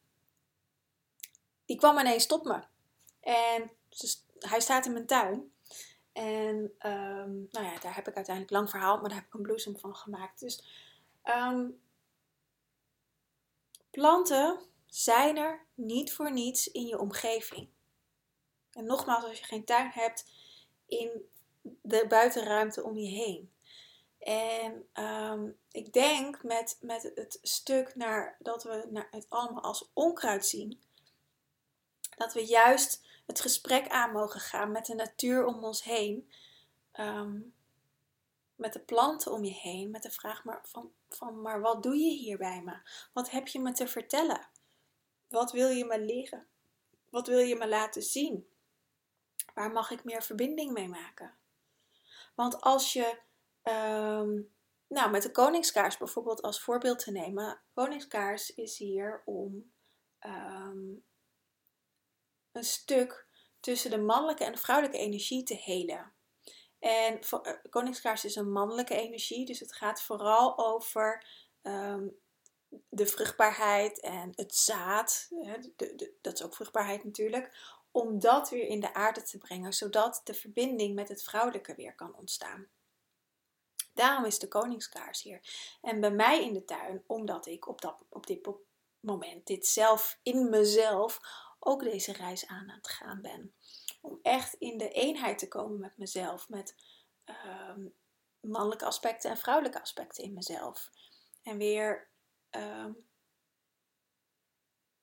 die 1.65 1.77
kwam 1.77 1.99
ineens 1.99 2.27
tot 2.27 2.45
me. 2.45 2.63
En 3.21 3.71
hij 4.39 4.61
staat 4.61 4.87
in 4.87 4.93
mijn 4.93 5.07
tuin. 5.07 5.53
En 6.13 6.57
um, 6.87 7.49
nou 7.51 7.67
ja, 7.67 7.79
daar 7.79 7.95
heb 7.95 8.09
ik 8.09 8.17
uiteindelijk 8.17 8.55
lang 8.55 8.71
verhaal, 8.71 8.97
maar 8.97 9.09
daar 9.09 9.19
heb 9.19 9.27
ik 9.27 9.35
een 9.35 9.43
bloesem 9.43 9.79
van 9.79 9.97
gemaakt. 9.97 10.41
Dus 10.41 10.65
um, 11.25 11.81
planten 13.91 14.61
zijn 14.87 15.37
er 15.37 15.67
niet 15.75 16.13
voor 16.13 16.33
niets 16.33 16.69
in 16.71 16.87
je 16.87 16.99
omgeving. 16.99 17.69
En 18.73 18.85
nogmaals, 18.85 19.25
als 19.25 19.39
je 19.39 19.45
geen 19.45 19.65
tuin 19.65 19.91
hebt, 19.91 20.31
in 20.87 21.31
de 21.83 22.05
buitenruimte 22.09 22.83
om 22.83 22.99
je 22.99 23.09
heen. 23.09 23.53
En 24.25 24.89
um, 24.95 25.59
ik 25.71 25.93
denk 25.93 26.43
met, 26.43 26.79
met 26.81 27.13
het 27.15 27.39
stuk 27.43 27.95
naar, 27.95 28.37
dat 28.39 28.63
we 28.63 28.87
naar 28.91 29.09
het 29.11 29.27
allemaal 29.29 29.63
als 29.63 29.91
onkruid 29.93 30.47
zien, 30.47 30.81
dat 32.17 32.35
we 32.35 32.45
juist 32.45 33.07
het 33.27 33.41
gesprek 33.41 33.89
aan 33.89 34.13
mogen 34.13 34.41
gaan 34.41 34.73
met 34.73 34.87
de 34.87 34.95
natuur 34.95 35.45
om 35.45 35.65
ons 35.65 35.85
heen. 35.85 36.31
Um, 37.01 37.55
met 38.63 38.73
de 38.73 38.81
planten 38.81 39.33
om 39.33 39.45
je 39.45 39.53
heen. 39.53 39.91
Met 39.91 40.03
de 40.03 40.11
vraag 40.11 40.45
maar 40.45 40.61
van, 40.63 40.93
van, 41.09 41.41
maar 41.41 41.61
wat 41.61 41.83
doe 41.83 41.97
je 41.97 42.11
hier 42.11 42.39
bij 42.39 42.63
me? 42.63 42.77
Wat 43.13 43.31
heb 43.31 43.49
je 43.49 43.61
me 43.61 43.73
te 43.73 43.87
vertellen? 43.87 44.49
Wat 45.29 45.53
wil 45.53 45.69
je 45.69 45.85
me 45.85 46.01
leren? 46.01 46.47
Wat 47.09 47.27
wil 47.27 47.39
je 47.39 47.57
me 47.57 47.69
laten 47.69 48.03
zien? 48.03 48.49
Waar 49.55 49.71
mag 49.71 49.91
ik 49.91 50.05
meer 50.05 50.23
verbinding 50.23 50.73
mee 50.73 50.89
maken? 50.89 51.35
Want 52.35 52.61
als 52.61 52.93
je, 52.93 53.19
um, 53.63 54.55
nou 54.89 55.11
met 55.11 55.23
de 55.23 55.31
koningskaars 55.31 55.97
bijvoorbeeld 55.97 56.43
als 56.43 56.63
voorbeeld 56.63 56.99
te 56.99 57.11
nemen. 57.11 57.61
Koningskaars 57.75 58.55
is 58.55 58.79
hier 58.79 59.23
om 59.25 59.73
um, 60.27 61.05
een 62.53 62.65
stuk 62.65 63.27
tussen 63.61 63.91
de 63.91 63.99
mannelijke 63.99 64.45
en 64.45 64.53
de 64.53 64.59
vrouwelijke 64.59 64.99
energie 64.99 65.43
te 65.43 65.55
helen. 65.55 66.13
En 66.79 67.21
eh, 67.21 67.53
koningskaars 67.71 68.25
is 68.25 68.37
een 68.37 68.53
mannelijke 68.53 68.95
energie, 68.95 69.47
dus 69.47 69.61
het 69.61 69.73
gaat 69.73 70.03
vooral 70.03 70.59
over 70.59 71.27
um, 71.63 72.21
de 72.89 73.07
vruchtbaarheid 73.07 74.01
en 74.01 74.33
het 74.35 74.55
zaad. 74.55 75.29
De, 75.77 76.15
dat 76.21 76.33
is 76.33 76.43
ook 76.43 76.55
vruchtbaarheid 76.55 77.05
natuurlijk. 77.05 77.57
Om 77.91 78.19
dat 78.19 78.51
weer 78.51 78.67
in 78.67 78.81
de 78.81 78.95
aarde 78.95 79.23
te 79.23 79.39
brengen, 79.39 79.73
zodat 79.73 80.21
de 80.25 80.35
verbinding 80.35 80.95
met 80.95 81.09
het 81.09 81.23
vrouwelijke 81.23 81.75
weer 81.75 81.95
kan 81.95 82.15
ontstaan. 82.15 82.69
Daarom 83.95 84.25
is 84.25 84.39
de 84.39 84.49
koningskaars 84.49 85.23
hier. 85.23 85.41
En 85.81 86.01
bij 86.01 86.11
mij 86.11 86.45
in 86.45 86.53
de 86.53 86.65
tuin, 86.65 87.05
omdat 87.07 87.47
ik 87.47 87.69
op, 87.69 87.81
dat, 87.81 88.05
op 88.09 88.27
dit 88.27 88.49
moment 89.01 89.47
dit 89.47 89.67
zelf 89.67 90.19
in 90.23 90.51
mezelf 90.51 91.21
ook 91.59 91.83
deze 91.83 92.13
reis 92.13 92.47
aan 92.47 92.71
aan 92.71 92.77
het 92.77 92.89
gaan 92.89 93.21
ben. 93.21 93.55
Om 94.01 94.19
echt 94.23 94.55
in 94.55 94.79
de 94.79 94.89
eenheid 94.89 95.39
te 95.39 95.49
komen 95.49 95.81
met 95.81 95.97
mezelf, 95.97 96.49
met 96.49 96.75
uh, 97.27 97.77
mannelijke 98.41 98.85
aspecten 98.85 99.31
en 99.31 99.37
vrouwelijke 99.37 99.81
aspecten 99.81 100.25
in 100.25 100.33
mezelf. 100.33 100.91
En 101.43 101.57
weer, 101.57 102.11
uh, 102.51 102.89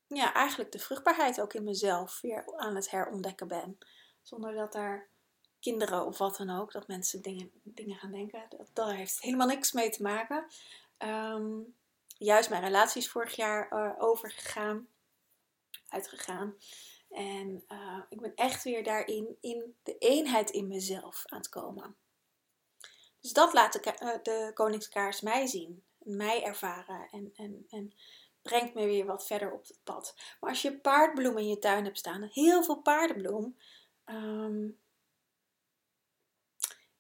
ja, 0.08 0.34
eigenlijk 0.34 0.72
de 0.72 0.80
vruchtbaarheid 0.80 1.42
ook 1.42 1.54
in 1.54 1.64
mezelf 1.64 2.22
weer 2.22 2.58
aan 2.58 2.76
het 2.76 2.90
herontdekken 2.90 3.48
ben. 3.48 3.78
Zonder 4.22 4.54
dat 4.54 4.72
daar 4.72 5.09
kinderen 5.60 6.06
of 6.06 6.18
wat 6.18 6.38
dan 6.38 6.50
ook, 6.50 6.72
dat 6.72 6.88
mensen 6.88 7.22
dingen, 7.22 7.52
dingen 7.64 7.98
gaan 7.98 8.12
denken. 8.12 8.48
Dat, 8.74 8.92
heeft 8.92 9.22
helemaal 9.22 9.48
niks 9.48 9.72
mee 9.72 9.90
te 9.90 10.02
maken. 10.02 10.46
Um, 10.98 11.76
juist 12.18 12.50
mijn 12.50 12.64
relaties 12.64 13.10
vorig 13.10 13.36
jaar 13.36 13.74
uh, 13.74 13.94
overgegaan 13.98 14.88
uitgegaan. 15.90 16.56
En 17.10 17.64
uh, 17.68 18.02
ik 18.10 18.22
ben 18.22 18.36
echt 18.36 18.64
weer 18.64 18.84
daarin, 18.84 19.38
in 19.42 19.76
de 19.84 19.98
eenheid 19.98 20.50
in 20.50 20.68
mezelf 20.68 21.24
aan 21.26 21.38
het 21.38 21.50
komen. 21.50 21.96
Dus 23.22 23.34
dat 23.34 23.54
laat 23.54 23.74
de, 23.74 23.94
uh, 24.02 24.24
de 24.24 24.52
Koningskaars 24.54 25.22
mij 25.22 25.48
zien, 25.48 25.84
mij 25.98 26.44
ervaren 26.44 27.08
en, 27.12 27.32
en, 27.36 27.66
en 27.70 27.94
brengt 28.42 28.74
me 28.74 28.86
weer 28.86 29.06
wat 29.06 29.26
verder 29.26 29.52
op 29.52 29.68
het 29.68 29.80
pad. 29.84 30.16
Maar 30.40 30.50
als 30.50 30.62
je 30.62 30.80
paardbloem 30.80 31.38
in 31.38 31.48
je 31.48 31.60
tuin 31.60 31.84
hebt 31.84 31.98
staan, 31.98 32.24
heel 32.24 32.64
veel 32.64 32.82
paardenbloem, 32.82 33.58
um, 34.06 34.80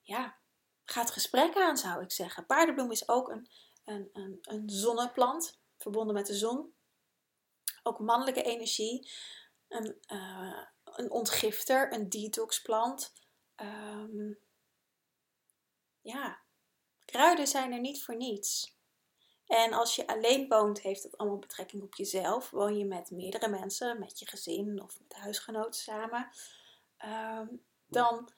ja, 0.10 0.38
gaat 0.86 1.12
gesprek 1.12 1.56
aan 1.56 1.78
zou 1.78 2.04
ik 2.04 2.12
zeggen. 2.12 2.46
Paardenbloem 2.46 2.92
is 2.92 3.10
ook 3.10 3.30
een, 3.30 3.50
een, 3.84 4.10
een, 4.14 4.38
een 4.42 4.70
zonneplant, 4.70 5.60
verbonden 5.78 6.14
met 6.14 6.26
de 6.26 6.36
zon 6.36 6.74
ook 7.84 8.00
mannelijke 8.00 8.44
energie. 8.44 9.12
Een, 9.68 9.98
uh, 10.12 10.64
een 10.84 11.12
ontgifter, 11.12 11.94
een 11.94 12.10
detoxplant. 12.10 13.14
Um, 13.56 14.40
ja, 16.02 16.42
kruiden 17.06 17.48
zijn 17.48 17.72
er 17.72 17.80
niet 17.80 18.04
voor 18.04 18.16
niets. 18.16 18.78
En 19.46 19.74
als 19.74 19.96
je 19.96 20.08
alleen 20.08 20.48
woont, 20.48 20.82
heeft 20.82 21.04
dat 21.04 21.18
allemaal 21.18 21.40
betrekking 21.40 21.84
op 21.84 21.96
jezelf. 21.96 22.50
Woon 22.50 22.78
je 22.78 22.86
met 22.86 23.12
meerdere 23.12 23.48
mensen, 23.48 24.00
met 24.00 24.20
je 24.20 24.28
gezin 24.28 24.82
of 24.82 25.00
met 25.00 25.14
huisgenoten 25.14 25.82
samen, 25.82 26.30
um, 27.06 27.66
dan 27.86 28.30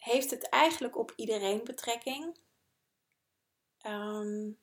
heeft 0.00 0.30
het 0.30 0.48
eigenlijk 0.48 0.96
op 0.96 1.12
iedereen 1.16 1.64
betrekking. 1.64 2.38
Um, 3.86 4.58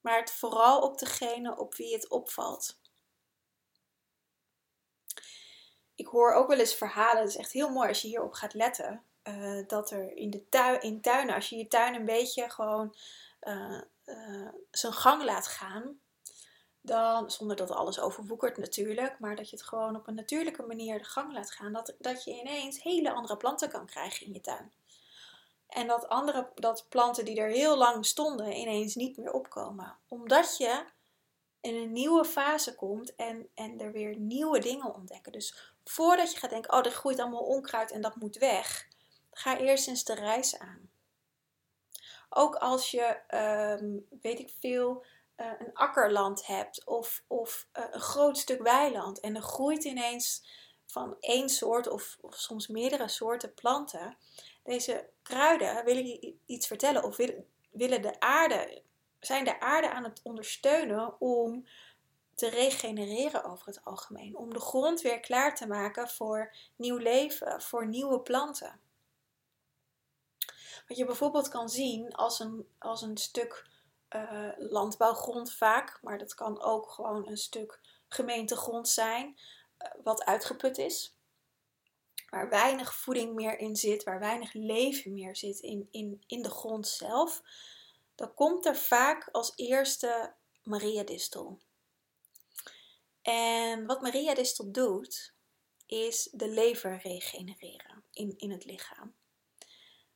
maar 0.00 0.18
het 0.18 0.32
vooral 0.32 0.80
op 0.80 0.98
degene 0.98 1.56
op 1.56 1.74
wie 1.74 1.94
het 1.94 2.08
opvalt. 2.08 2.78
Ik 5.94 6.06
hoor 6.06 6.32
ook 6.32 6.48
wel 6.48 6.58
eens 6.58 6.74
verhalen, 6.74 7.20
het 7.20 7.28
is 7.28 7.36
echt 7.36 7.52
heel 7.52 7.70
mooi 7.70 7.88
als 7.88 8.02
je 8.02 8.08
hierop 8.08 8.32
gaat 8.32 8.54
letten, 8.54 9.04
uh, 9.22 9.66
dat 9.66 9.90
er 9.90 10.16
in, 10.16 10.30
de 10.30 10.48
tuin, 10.48 10.80
in 10.80 11.00
tuinen, 11.00 11.34
als 11.34 11.48
je 11.48 11.56
je 11.56 11.68
tuin 11.68 11.94
een 11.94 12.04
beetje 12.04 12.50
gewoon 12.50 12.96
uh, 13.40 13.80
zijn 14.70 14.92
gang 14.92 15.24
laat 15.24 15.46
gaan, 15.46 16.00
dan, 16.80 17.30
zonder 17.30 17.56
dat 17.56 17.70
alles 17.70 18.00
overwoekert 18.00 18.56
natuurlijk, 18.56 19.18
maar 19.18 19.36
dat 19.36 19.50
je 19.50 19.56
het 19.56 19.64
gewoon 19.64 19.96
op 19.96 20.06
een 20.06 20.14
natuurlijke 20.14 20.62
manier 20.62 20.98
de 20.98 21.04
gang 21.04 21.32
laat 21.32 21.50
gaan, 21.50 21.72
dat, 21.72 21.94
dat 21.98 22.24
je 22.24 22.38
ineens 22.38 22.82
hele 22.82 23.12
andere 23.12 23.36
planten 23.36 23.70
kan 23.70 23.86
krijgen 23.86 24.26
in 24.26 24.32
je 24.32 24.40
tuin. 24.40 24.72
En 25.68 25.86
dat 25.86 26.08
andere 26.08 26.50
dat 26.54 26.86
planten 26.88 27.24
die 27.24 27.40
er 27.40 27.50
heel 27.50 27.76
lang 27.76 28.06
stonden 28.06 28.52
ineens 28.52 28.94
niet 28.94 29.16
meer 29.16 29.32
opkomen. 29.32 29.96
Omdat 30.08 30.56
je 30.56 30.84
in 31.60 31.74
een 31.74 31.92
nieuwe 31.92 32.24
fase 32.24 32.74
komt 32.74 33.14
en, 33.16 33.48
en 33.54 33.80
er 33.80 33.92
weer 33.92 34.16
nieuwe 34.16 34.58
dingen 34.58 34.94
ontdekken. 34.94 35.32
Dus 35.32 35.74
voordat 35.84 36.32
je 36.32 36.38
gaat 36.38 36.50
denken, 36.50 36.72
oh 36.72 36.86
er 36.86 36.90
groeit 36.90 37.20
allemaal 37.20 37.44
onkruid 37.44 37.90
en 37.90 38.00
dat 38.00 38.16
moet 38.16 38.36
weg. 38.36 38.88
Ga 39.30 39.58
eerst 39.58 39.88
eens 39.88 40.04
de 40.04 40.14
reis 40.14 40.58
aan. 40.58 40.90
Ook 42.28 42.54
als 42.54 42.90
je, 42.90 43.02
ehm, 43.26 43.98
weet 44.20 44.38
ik 44.38 44.52
veel, 44.60 45.04
uh, 45.40 45.52
een 45.58 45.74
akkerland 45.74 46.46
hebt 46.46 46.84
of, 46.84 47.22
of 47.26 47.66
uh, 47.78 47.84
een 47.90 48.00
groot 48.00 48.38
stuk 48.38 48.62
weiland 48.62 49.20
en 49.20 49.36
er 49.36 49.42
groeit 49.42 49.84
ineens 49.84 50.44
van 50.86 51.16
één 51.20 51.48
soort 51.48 51.88
of, 51.88 52.18
of 52.20 52.34
soms 52.34 52.68
meerdere 52.68 53.08
soorten 53.08 53.54
planten. 53.54 54.16
Deze 54.62 55.08
kruiden 55.22 55.84
willen 55.84 56.06
je 56.06 56.34
iets 56.46 56.66
vertellen 56.66 57.04
of 57.04 57.16
willen, 57.16 57.46
willen 57.70 58.02
de 58.02 58.20
aarde, 58.20 58.82
zijn 59.20 59.44
de 59.44 59.60
aarde 59.60 59.90
aan 59.90 60.04
het 60.04 60.20
ondersteunen 60.22 61.20
om 61.20 61.66
te 62.34 62.48
regenereren 62.48 63.44
over 63.44 63.66
het 63.66 63.84
algemeen. 63.84 64.36
Om 64.36 64.52
de 64.52 64.60
grond 64.60 65.00
weer 65.00 65.20
klaar 65.20 65.54
te 65.54 65.66
maken 65.66 66.08
voor 66.08 66.54
nieuw 66.76 66.96
leven, 66.96 67.62
voor 67.62 67.86
nieuwe 67.86 68.20
planten. 68.20 68.80
Wat 70.88 70.96
je 70.96 71.04
bijvoorbeeld 71.04 71.48
kan 71.48 71.68
zien 71.68 72.12
als 72.12 72.40
een, 72.40 72.68
als 72.78 73.02
een 73.02 73.16
stuk 73.16 73.68
uh, 74.16 74.50
landbouwgrond 74.56 75.52
vaak, 75.52 75.98
maar 76.02 76.18
dat 76.18 76.34
kan 76.34 76.62
ook 76.62 76.90
gewoon 76.90 77.28
een 77.28 77.36
stuk 77.36 77.80
gemeentegrond 78.08 78.88
zijn, 78.88 79.38
uh, 79.78 80.04
wat 80.04 80.24
uitgeput 80.24 80.78
is. 80.78 81.14
Waar 82.28 82.48
weinig 82.48 82.94
voeding 82.94 83.34
meer 83.34 83.58
in 83.58 83.76
zit, 83.76 84.02
waar 84.02 84.18
weinig 84.18 84.52
leven 84.52 85.14
meer 85.14 85.36
zit 85.36 85.58
in, 85.58 85.88
in, 85.90 86.22
in 86.26 86.42
de 86.42 86.50
grond 86.50 86.88
zelf. 86.88 87.42
Dan 88.14 88.34
komt 88.34 88.66
er 88.66 88.76
vaak 88.76 89.28
als 89.32 89.52
eerste 89.56 90.34
Maria-distel. 90.62 91.60
En 93.22 93.86
wat 93.86 94.00
Maria-distel 94.00 94.72
doet, 94.72 95.34
is 95.86 96.28
de 96.32 96.48
lever 96.48 97.00
regenereren 97.02 98.04
in, 98.12 98.34
in 98.36 98.50
het 98.50 98.64
lichaam. 98.64 99.14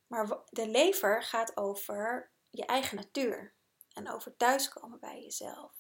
Maar 0.07 0.39
de 0.51 0.69
lever 0.69 1.23
gaat 1.23 1.57
over 1.57 2.31
je 2.51 2.67
eigen 2.67 2.97
natuur 2.97 3.54
en 3.95 4.11
over 4.11 4.37
thuiskomen 4.37 5.01
bij 5.01 5.23
jezelf. 5.23 5.73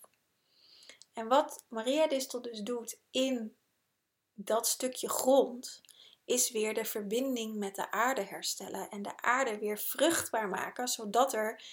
En 1.13 1.29
wat 1.29 1.65
Maria 1.69 2.07
Distel 2.07 2.43
dus 2.43 2.61
doet 2.61 3.01
in 3.11 3.57
dat 4.33 4.67
stukje 4.67 5.09
grond, 5.09 5.83
is 6.25 6.51
weer 6.51 6.75
de 6.75 6.85
verbinding 6.85 7.57
met 7.57 7.75
de 7.75 7.91
aarde 7.91 8.23
herstellen 8.23 8.89
en 8.89 9.03
de 9.03 9.17
aarde 9.17 9.59
weer 9.59 9.79
vruchtbaar 9.79 10.49
maken, 10.49 10.89
zodat 10.89 11.33
er 11.33 11.65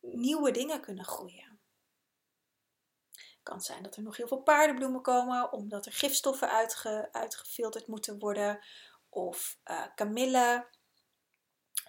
nieuwe 0.00 0.50
dingen 0.50 0.80
kunnen 0.80 1.04
groeien. 1.04 1.60
Het 3.10 3.42
kan 3.42 3.60
zijn 3.60 3.82
dat 3.82 3.96
er 3.96 4.02
nog 4.02 4.16
heel 4.16 4.28
veel 4.28 4.42
paardenbloemen 4.42 5.02
komen, 5.02 5.52
omdat 5.52 5.86
er 5.86 5.92
gifstoffen 5.92 6.50
uitge, 6.50 7.08
uitgefilterd 7.12 7.86
moeten 7.86 8.18
worden, 8.18 8.64
of 9.08 9.58
uh, 9.64 9.86
kamille, 9.94 10.68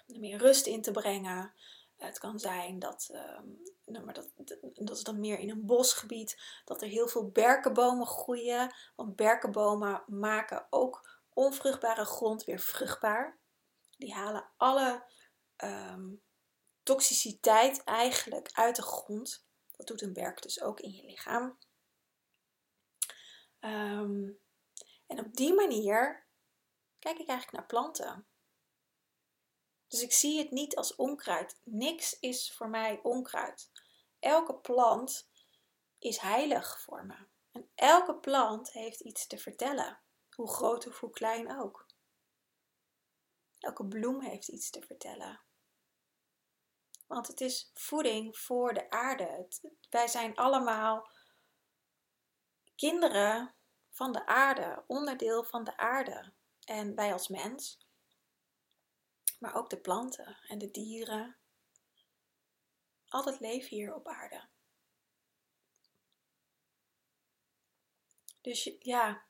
om 0.06 0.14
er 0.14 0.20
meer 0.20 0.38
rust 0.38 0.66
in 0.66 0.82
te 0.82 0.90
brengen. 0.90 1.54
Het 1.96 2.18
kan 2.18 2.38
zijn 2.38 2.78
dat, 2.78 3.08
um, 3.12 3.60
nou, 3.92 4.04
maar 4.04 4.14
dat, 4.14 4.30
dat 4.74 4.96
is 4.96 5.02
dan 5.02 5.20
meer 5.20 5.38
in 5.38 5.50
een 5.50 5.66
bosgebied, 5.66 6.60
dat 6.64 6.82
er 6.82 6.88
heel 6.88 7.08
veel 7.08 7.28
berkenbomen 7.28 8.06
groeien. 8.06 8.74
Want 8.96 9.16
berkenbomen 9.16 10.04
maken 10.06 10.66
ook 10.70 11.20
onvruchtbare 11.32 12.04
grond 12.04 12.44
weer 12.44 12.58
vruchtbaar. 12.58 13.38
Die 13.96 14.14
halen 14.14 14.50
alle 14.56 15.04
um, 15.56 16.22
toxiciteit 16.82 17.84
eigenlijk 17.84 18.52
uit 18.52 18.76
de 18.76 18.82
grond. 18.82 19.46
Dat 19.76 19.86
doet 19.86 20.02
een 20.02 20.12
berk 20.12 20.42
dus 20.42 20.62
ook 20.62 20.80
in 20.80 20.90
je 20.90 21.04
lichaam. 21.04 21.58
Um, 23.60 24.40
en 25.06 25.18
op 25.18 25.34
die 25.34 25.54
manier 25.54 26.26
kijk 26.98 27.18
ik 27.18 27.28
eigenlijk 27.28 27.58
naar 27.58 27.66
planten. 27.66 28.26
Dus 29.88 30.02
ik 30.02 30.12
zie 30.12 30.38
het 30.38 30.50
niet 30.50 30.76
als 30.76 30.94
onkruid. 30.94 31.60
Niks 31.64 32.18
is 32.18 32.52
voor 32.52 32.68
mij 32.68 33.00
onkruid. 33.02 33.70
Elke 34.22 34.54
plant 34.54 35.30
is 35.98 36.18
heilig 36.18 36.80
voor 36.80 37.06
me. 37.06 37.26
En 37.50 37.70
elke 37.74 38.18
plant 38.18 38.72
heeft 38.72 39.00
iets 39.00 39.26
te 39.26 39.38
vertellen, 39.38 40.00
hoe 40.34 40.48
groot 40.48 40.86
of 40.86 41.00
hoe 41.00 41.10
klein 41.10 41.60
ook. 41.60 41.86
Elke 43.58 43.86
bloem 43.86 44.20
heeft 44.20 44.48
iets 44.48 44.70
te 44.70 44.82
vertellen. 44.82 45.40
Want 47.06 47.26
het 47.26 47.40
is 47.40 47.70
voeding 47.74 48.38
voor 48.38 48.74
de 48.74 48.90
aarde. 48.90 49.48
wij 49.90 50.08
zijn 50.08 50.36
allemaal 50.36 51.10
kinderen 52.74 53.54
van 53.90 54.12
de 54.12 54.26
aarde, 54.26 54.84
onderdeel 54.86 55.44
van 55.44 55.64
de 55.64 55.76
aarde. 55.76 56.32
En 56.64 56.94
wij 56.94 57.12
als 57.12 57.28
mens 57.28 57.86
maar 59.38 59.54
ook 59.54 59.70
de 59.70 59.80
planten 59.80 60.36
en 60.48 60.58
de 60.58 60.70
dieren. 60.70 61.36
Al 63.12 63.24
het 63.24 63.40
leven 63.40 63.68
hier 63.68 63.94
op 63.94 64.08
aarde. 64.08 64.48
Dus 68.40 68.70
ja, 68.78 69.22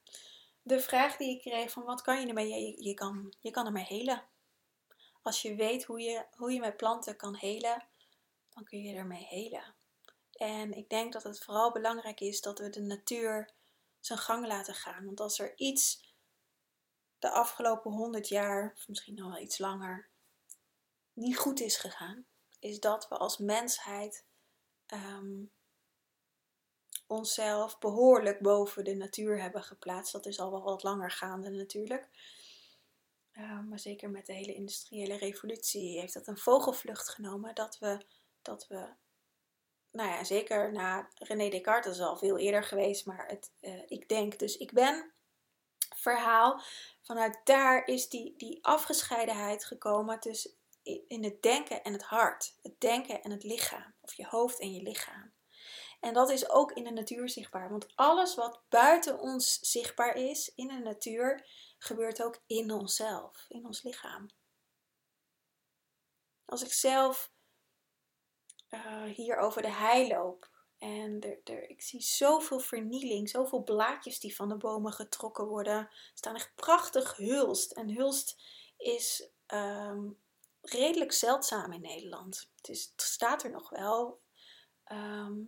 de 0.62 0.80
vraag 0.80 1.16
die 1.16 1.30
ik 1.30 1.40
kreeg 1.40 1.70
van 1.70 1.84
wat 1.84 2.02
kan 2.02 2.20
je 2.20 2.26
ermee? 2.26 2.82
Je, 2.82 2.94
kan, 2.94 3.34
je 3.40 3.50
kan 3.50 3.66
ermee 3.66 3.84
helen. 3.84 4.28
Als 5.22 5.42
je 5.42 5.54
weet 5.54 5.84
hoe 5.84 6.00
je, 6.00 6.26
hoe 6.36 6.52
je 6.52 6.60
met 6.60 6.76
planten 6.76 7.16
kan 7.16 7.34
helen, 7.34 7.88
dan 8.50 8.64
kun 8.64 8.82
je 8.82 8.94
ermee 8.94 9.24
helen. 9.24 9.74
En 10.32 10.72
ik 10.72 10.88
denk 10.88 11.12
dat 11.12 11.22
het 11.22 11.44
vooral 11.44 11.72
belangrijk 11.72 12.20
is 12.20 12.40
dat 12.40 12.58
we 12.58 12.70
de 12.70 12.80
natuur 12.80 13.54
zijn 14.00 14.18
gang 14.18 14.46
laten 14.46 14.74
gaan. 14.74 15.04
Want 15.04 15.20
als 15.20 15.38
er 15.38 15.58
iets 15.58 16.14
de 17.18 17.30
afgelopen 17.30 17.92
honderd 17.92 18.28
jaar, 18.28 18.82
misschien 18.86 19.14
nog 19.14 19.32
wel 19.32 19.42
iets 19.42 19.58
langer, 19.58 20.10
niet 21.12 21.38
goed 21.38 21.60
is 21.60 21.76
gegaan, 21.76 22.26
is 22.62 22.80
dat 22.80 23.08
we 23.08 23.16
als 23.16 23.38
mensheid 23.38 24.24
um, 24.94 25.50
onszelf 27.06 27.78
behoorlijk 27.78 28.40
boven 28.40 28.84
de 28.84 28.94
natuur 28.94 29.40
hebben 29.40 29.62
geplaatst. 29.62 30.12
Dat 30.12 30.26
is 30.26 30.40
al 30.40 30.50
wel 30.50 30.62
wat 30.62 30.82
langer 30.82 31.10
gaande 31.10 31.50
natuurlijk. 31.50 32.08
Uh, 33.32 33.60
maar 33.60 33.78
zeker 33.78 34.10
met 34.10 34.26
de 34.26 34.32
hele 34.32 34.54
industriële 34.54 35.16
revolutie 35.16 35.98
heeft 36.00 36.14
dat 36.14 36.26
een 36.26 36.38
vogelvlucht 36.38 37.08
genomen. 37.08 37.54
Dat 37.54 37.78
we, 37.78 38.04
dat 38.42 38.66
we 38.68 38.88
nou 39.90 40.08
ja, 40.08 40.24
zeker 40.24 40.72
na 40.72 41.08
René 41.14 41.48
Descartes, 41.48 41.92
is 41.92 42.00
al 42.00 42.16
veel 42.16 42.38
eerder 42.38 42.64
geweest, 42.64 43.06
maar 43.06 43.28
het 43.28 43.50
uh, 43.60 43.82
ik 43.86 44.08
denk 44.08 44.38
dus 44.38 44.56
ik 44.56 44.72
ben 44.72 45.12
verhaal. 45.96 46.62
Vanuit 47.00 47.40
daar 47.44 47.86
is 47.86 48.08
die, 48.08 48.34
die 48.36 48.64
afgescheidenheid 48.64 49.64
gekomen 49.64 50.20
tussen 50.20 50.50
in 50.82 51.24
het 51.24 51.42
denken 51.42 51.82
en 51.82 51.92
het 51.92 52.02
hart. 52.02 52.58
Het 52.62 52.80
denken 52.80 53.22
en 53.22 53.30
het 53.30 53.44
lichaam. 53.44 53.94
Of 54.00 54.14
je 54.14 54.26
hoofd 54.26 54.60
en 54.60 54.72
je 54.72 54.82
lichaam. 54.82 55.32
En 56.00 56.14
dat 56.14 56.30
is 56.30 56.48
ook 56.48 56.72
in 56.72 56.84
de 56.84 56.90
natuur 56.90 57.28
zichtbaar. 57.28 57.70
Want 57.70 57.96
alles 57.96 58.34
wat 58.34 58.62
buiten 58.68 59.18
ons 59.18 59.58
zichtbaar 59.60 60.16
is 60.16 60.52
in 60.54 60.66
de 60.66 60.78
natuur, 60.78 61.46
gebeurt 61.78 62.22
ook 62.22 62.42
in 62.46 62.70
onszelf, 62.70 63.44
in 63.48 63.66
ons 63.66 63.82
lichaam. 63.82 64.30
Als 66.44 66.62
ik 66.62 66.72
zelf 66.72 67.32
uh, 68.70 69.02
hier 69.02 69.36
over 69.36 69.62
de 69.62 69.70
hei 69.70 70.08
loop 70.08 70.50
en 70.78 71.20
er, 71.20 71.40
er, 71.44 71.68
ik 71.68 71.82
zie 71.82 72.00
zoveel 72.00 72.60
vernieling, 72.60 73.28
zoveel 73.28 73.62
blaadjes 73.62 74.20
die 74.20 74.36
van 74.36 74.48
de 74.48 74.56
bomen 74.56 74.92
getrokken 74.92 75.46
worden. 75.46 75.90
Staan 76.14 76.34
echt 76.34 76.54
prachtig 76.54 77.16
hulst. 77.16 77.72
En 77.72 77.94
hulst 77.94 78.42
is 78.76 79.30
um, 79.46 80.21
redelijk 80.62 81.12
zeldzaam 81.12 81.72
in 81.72 81.80
Nederland. 81.80 82.50
Het, 82.56 82.68
is, 82.68 82.92
staat 82.96 83.42
er 83.42 83.50
nog 83.50 83.70
wel. 83.70 84.20
Ehm, 84.84 85.40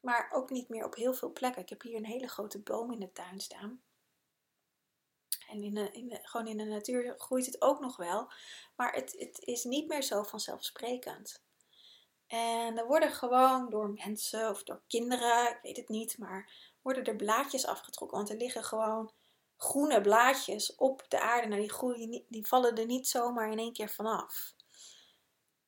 maar 0.00 0.30
ook 0.32 0.50
niet 0.50 0.68
meer 0.68 0.84
op 0.84 0.94
heel 0.94 1.14
veel 1.14 1.32
plekken. 1.32 1.62
Ik 1.62 1.68
heb 1.68 1.82
hier 1.82 1.96
een 1.96 2.06
hele 2.06 2.28
grote 2.28 2.62
boom 2.62 2.92
in 2.92 3.00
de 3.00 3.12
tuin 3.12 3.40
staan. 3.40 3.82
En 5.48 5.62
in 5.62 5.92
in 5.92 6.08
de, 6.08 6.18
gewoon 6.22 6.46
in 6.46 6.56
de 6.56 6.64
natuur 6.64 7.14
groeit 7.18 7.46
het 7.46 7.62
ook 7.62 7.80
nog 7.80 7.96
wel. 7.96 8.32
Maar 8.76 8.92
het, 8.92 9.14
het 9.18 9.38
is 9.38 9.64
niet 9.64 9.88
meer 9.88 10.02
zo 10.02 10.22
vanzelfsprekend. 10.22 11.42
En 12.26 12.78
er 12.78 12.86
worden 12.86 13.12
gewoon 13.12 13.70
door 13.70 13.90
mensen 13.90 14.50
of 14.50 14.62
door 14.62 14.82
kinderen, 14.86 15.48
ik 15.48 15.58
weet 15.62 15.76
het 15.76 15.88
niet, 15.88 16.18
maar 16.18 16.52
worden 16.82 17.04
er 17.04 17.16
blaadjes 17.16 17.66
afgetrokken. 17.66 18.16
Want 18.16 18.30
er 18.30 18.36
liggen 18.36 18.64
gewoon 18.64 19.12
groene 19.58 20.00
blaadjes 20.00 20.74
op 20.76 21.04
de 21.08 21.20
aarde. 21.20 21.48
Nou, 21.48 21.60
die, 21.60 21.70
groeien, 21.70 22.24
die 22.28 22.46
vallen 22.46 22.76
er 22.76 22.86
niet 22.86 23.08
zomaar 23.08 23.50
in 23.50 23.58
één 23.58 23.72
keer 23.72 23.90
vanaf. 23.90 24.54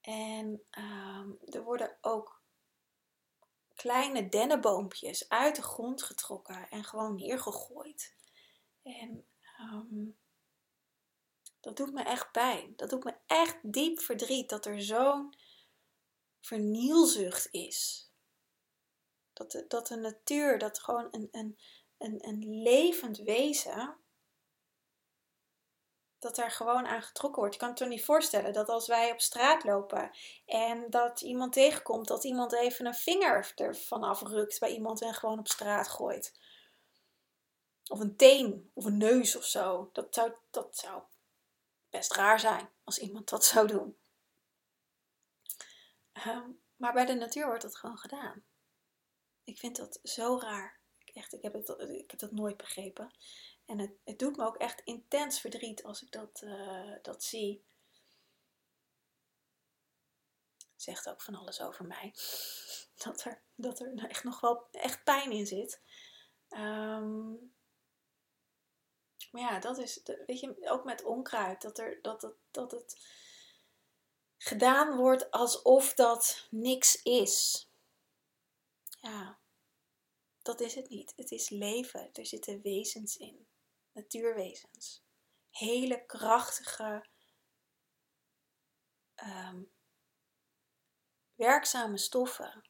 En 0.01 0.63
ehm, 0.71 1.31
er 1.45 1.63
worden 1.63 1.99
ook 2.01 2.43
kleine 3.75 4.29
dennenboompjes 4.29 5.29
uit 5.29 5.57
de 5.57 5.63
grond 5.63 6.03
getrokken 6.03 6.69
en 6.71 6.85
gewoon 6.85 7.15
neergegooid. 7.15 8.15
En 8.83 9.27
ehm, 9.59 10.07
dat 11.61 11.77
doet 11.77 11.93
me 11.93 12.03
echt 12.03 12.33
pijn. 12.33 12.73
Dat 12.77 12.91
doet 12.91 13.05
me 13.05 13.15
echt 13.27 13.59
diep 13.63 14.01
verdriet 14.01 14.49
dat 14.49 14.67
er 14.67 14.83
zo'n 14.83 15.35
vernielzucht 16.41 17.49
is. 17.51 18.11
Dat 19.33 19.51
de, 19.51 19.65
dat 19.69 19.87
de 19.87 19.97
natuur, 19.97 20.59
dat 20.59 20.79
gewoon 20.79 21.09
een, 21.11 21.29
een, 21.31 21.59
een, 22.01 22.27
een 22.29 22.63
levend 22.63 23.19
wezen, 23.19 23.99
dat 26.19 26.39
er 26.39 26.51
gewoon 26.51 26.87
aan 26.87 27.03
getrokken 27.03 27.41
wordt. 27.41 27.55
Je 27.55 27.61
kan 27.61 27.69
het 27.69 27.79
toch 27.79 27.89
niet 27.89 28.05
voorstellen 28.05 28.53
dat 28.53 28.69
als 28.69 28.87
wij 28.87 29.13
op 29.13 29.21
straat 29.21 29.65
lopen 29.65 30.11
en 30.47 30.91
dat 30.91 31.21
iemand 31.21 31.53
tegenkomt, 31.53 32.09
dat 32.09 32.25
iemand 32.25 32.53
even 32.53 32.87
een 32.87 32.95
vinger 32.95 33.53
ervan 33.55 34.03
afrukt 34.03 34.61
bij 34.61 34.73
iemand 34.73 35.03
en 35.03 35.15
gewoon 35.15 35.39
op 35.39 35.49
straat 35.49 35.89
gooit. 35.89 36.39
Of 37.87 38.01
een 38.01 38.17
teen 38.17 38.71
of 38.75 38.85
een 38.85 38.99
neus 38.99 39.37
of 39.37 39.45
zo. 39.45 39.91
Dat 39.93 40.15
zou, 40.15 40.33
dat 40.51 40.77
zou 40.77 41.03
best 41.91 42.13
raar 42.13 42.41
zijn 42.41 42.71
als 42.85 42.99
iemand 42.99 43.29
dat 43.29 43.45
zou 43.45 43.67
doen. 43.67 43.99
Ehm, 46.13 46.51
maar 46.77 46.93
bij 46.93 47.07
de 47.07 47.15
natuur 47.15 47.47
wordt 47.47 47.63
dat 47.63 47.77
gewoon 47.77 47.99
gedaan. 47.99 48.45
Ik 49.45 49.59
vind 49.59 49.77
dat 49.77 50.01
zo 50.03 50.39
raar. 50.39 50.80
Echt, 51.15 51.33
ik 51.33 51.43
heb, 51.43 51.53
het, 51.53 51.69
ik 51.79 52.11
heb 52.11 52.21
dat 52.21 52.33
nooit 52.33 52.57
begrepen. 52.57 53.11
En 53.65 53.79
het, 53.79 53.93
het 54.05 54.19
doet 54.19 54.37
me 54.37 54.45
ook 54.45 54.57
echt 54.57 54.81
intens 54.85 55.41
verdriet 55.41 55.85
als 55.85 56.03
ik 56.03 56.13
dat, 56.13 56.41
uh, 56.45 56.97
dat 57.03 57.25
zie. 57.25 57.65
Zegt 60.77 61.09
ook 61.09 61.23
van 61.23 61.35
alles 61.35 61.61
over 61.61 61.85
mij. 61.85 62.15
Dat 63.05 63.25
er, 63.25 63.43
dat 63.55 63.81
er 63.81 64.09
echt 64.09 64.25
nog 64.25 64.41
wel 64.41 64.69
echt 64.71 65.05
pijn 65.05 65.33
in 65.33 65.47
zit. 65.47 65.81
Um, 66.51 67.53
maar 69.31 69.43
ja, 69.43 69.59
dat 69.59 69.79
is, 69.79 70.01
weet 70.27 70.41
je, 70.41 70.71
ook 70.71 70.85
met 70.85 71.03
onkruid, 71.03 71.63
dat, 71.63 71.79
er, 71.79 71.99
dat, 72.03 72.21
dat, 72.21 72.35
dat 72.51 72.71
het 72.71 73.01
gedaan 74.37 74.97
wordt 74.97 75.31
alsof 75.31 75.95
dat 75.95 76.47
niks 76.51 77.03
is. 77.03 77.69
Ja, 79.01 79.39
dat 80.51 80.61
is 80.61 80.75
het 80.75 80.89
niet. 80.89 81.13
Het 81.17 81.31
is 81.31 81.49
leven. 81.49 82.13
Er 82.13 82.27
zitten 82.27 82.63
wezens 82.63 83.17
in, 83.17 83.47
natuurwezens. 83.93 85.03
Hele 85.51 86.07
krachtige, 86.07 87.07
um, 89.25 89.71
werkzame 91.35 91.99
stoffen 91.99 92.69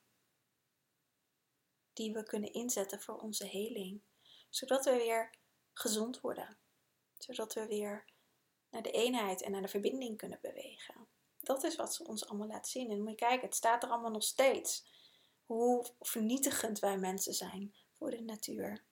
die 1.93 2.13
we 2.13 2.23
kunnen 2.23 2.53
inzetten 2.53 3.01
voor 3.01 3.17
onze 3.17 3.45
heling, 3.45 4.03
zodat 4.49 4.85
we 4.85 4.97
weer 4.97 5.35
gezond 5.73 6.21
worden. 6.21 6.59
Zodat 7.19 7.55
we 7.55 7.67
weer 7.67 8.05
naar 8.71 8.83
de 8.83 8.91
eenheid 8.91 9.43
en 9.43 9.51
naar 9.51 9.63
de 9.63 9.69
verbinding 9.69 10.17
kunnen 10.17 10.39
bewegen. 10.43 11.09
Dat 11.41 11.65
is 11.65 11.77
wat 11.77 11.95
ze 11.95 12.05
ons 12.05 12.29
allemaal 12.29 12.47
laat 12.47 12.69
zien. 12.69 12.91
En 12.91 13.01
moet 13.01 13.11
je 13.11 13.15
kijken, 13.17 13.47
het 13.47 13.57
staat 13.57 13.83
er 13.83 13.91
allemaal 13.91 14.11
nog 14.11 14.23
steeds. 14.23 14.85
Hoe 15.51 15.87
vernietigend 16.01 16.79
wij 16.79 16.99
mensen 16.99 17.35
zijn 17.35 17.75
voor 17.93 18.11
de 18.11 18.21
natuur. 18.21 18.85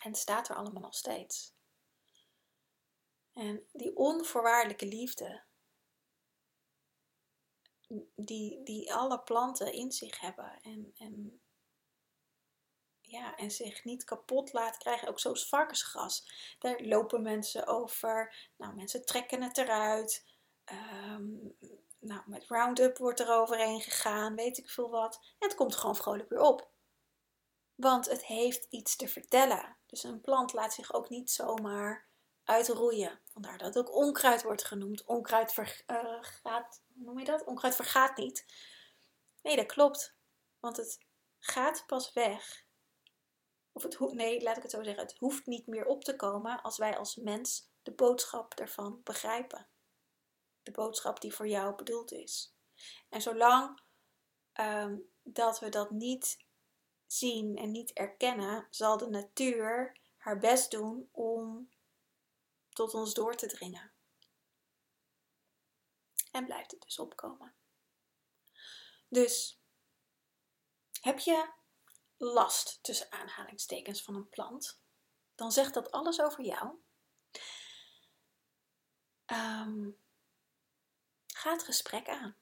En 0.00 0.10
het 0.10 0.16
staat 0.16 0.48
er 0.48 0.56
allemaal 0.56 0.82
nog 0.82 0.94
steeds. 0.94 1.54
En 3.32 3.68
die 3.72 3.96
onvoorwaardelijke 3.96 4.86
liefde, 4.86 5.42
die, 8.14 8.62
die 8.62 8.94
alle 8.94 9.20
planten 9.20 9.72
in 9.72 9.92
zich 9.92 10.20
hebben 10.20 10.60
en, 10.62 10.92
en 10.96 11.40
ja, 13.00 13.36
en 13.36 13.50
zich 13.50 13.84
niet 13.84 14.04
kapot 14.04 14.52
laat 14.52 14.76
krijgen. 14.76 15.08
Ook 15.08 15.20
zoals 15.20 15.48
varkensgras. 15.48 16.26
Daar 16.58 16.80
lopen 16.80 17.22
mensen 17.22 17.66
over. 17.66 18.50
Nou, 18.56 18.74
mensen 18.74 19.04
trekken 19.04 19.42
het 19.42 19.58
eruit. 19.58 20.26
Ehm, 20.64 21.36
nou, 22.02 22.22
met 22.26 22.44
Roundup 22.48 22.98
wordt 22.98 23.20
er 23.20 23.30
overheen 23.30 23.80
gegaan. 23.80 24.34
Weet 24.34 24.58
ik 24.58 24.70
veel 24.70 24.90
wat. 24.90 25.20
En 25.38 25.48
het 25.48 25.54
komt 25.54 25.76
gewoon 25.76 25.96
vrolijk 25.96 26.28
weer 26.28 26.40
op. 26.40 26.70
Want 27.74 28.08
het 28.10 28.24
heeft 28.24 28.66
iets 28.70 28.96
te 28.96 29.08
vertellen. 29.08 29.76
Dus 29.86 30.02
een 30.02 30.20
plant 30.20 30.52
laat 30.52 30.74
zich 30.74 30.92
ook 30.92 31.08
niet 31.08 31.30
zomaar 31.30 32.06
uitroeien. 32.44 33.20
Vandaar 33.32 33.58
dat 33.58 33.74
het 33.74 33.88
ook 33.88 33.94
onkruid 33.94 34.42
wordt 34.42 34.64
genoemd. 34.64 35.04
Onkruid 35.04 35.52
vergaat, 35.52 36.82
hoe 36.94 37.04
noem 37.04 37.18
je 37.18 37.24
dat? 37.24 37.44
Onkruid 37.44 37.74
vergaat 37.74 38.16
niet. 38.16 38.46
Nee, 39.42 39.56
dat 39.56 39.66
klopt. 39.66 40.14
Want 40.60 40.76
het 40.76 40.98
gaat 41.38 41.84
pas 41.86 42.12
weg 42.12 42.64
of 43.72 43.82
het 43.82 44.00
nee, 44.12 44.42
laat 44.42 44.56
ik 44.56 44.62
het 44.62 44.72
zo 44.72 44.82
zeggen. 44.82 45.02
Het 45.02 45.16
hoeft 45.18 45.46
niet 45.46 45.66
meer 45.66 45.86
op 45.86 46.04
te 46.04 46.16
komen 46.16 46.62
als 46.62 46.78
wij 46.78 46.98
als 46.98 47.16
mens 47.16 47.70
de 47.82 47.92
boodschap 47.92 48.54
ervan 48.54 49.00
begrijpen. 49.04 49.66
De 50.62 50.70
boodschap 50.70 51.20
die 51.20 51.34
voor 51.34 51.48
jou 51.48 51.74
bedoeld 51.74 52.12
is. 52.12 52.54
En 53.08 53.22
zolang 53.22 53.82
ehm, 54.52 54.98
dat 55.22 55.60
we 55.60 55.68
dat 55.68 55.90
niet 55.90 56.44
zien 57.06 57.56
en 57.56 57.70
niet 57.70 57.92
erkennen, 57.92 58.66
zal 58.70 58.96
de 58.96 59.08
natuur 59.08 60.00
haar 60.16 60.38
best 60.38 60.70
doen 60.70 61.08
om 61.12 61.70
tot 62.68 62.94
ons 62.94 63.14
door 63.14 63.34
te 63.34 63.46
dringen. 63.46 63.92
En 66.30 66.44
blijft 66.44 66.70
het 66.70 66.82
dus 66.82 66.98
opkomen. 66.98 67.54
Dus 69.08 69.60
heb 71.00 71.18
je 71.18 71.52
last 72.16 72.82
tussen 72.82 73.12
aanhalingstekens 73.12 74.02
van 74.02 74.14
een 74.14 74.28
plant, 74.28 74.80
dan 75.34 75.52
zegt 75.52 75.74
dat 75.74 75.90
alles 75.90 76.20
over 76.20 76.44
jou. 76.44 76.80
Um, 79.26 80.01
ga 81.42 81.52
het 81.52 81.62
gesprek 81.62 82.08
aan. 82.08 82.36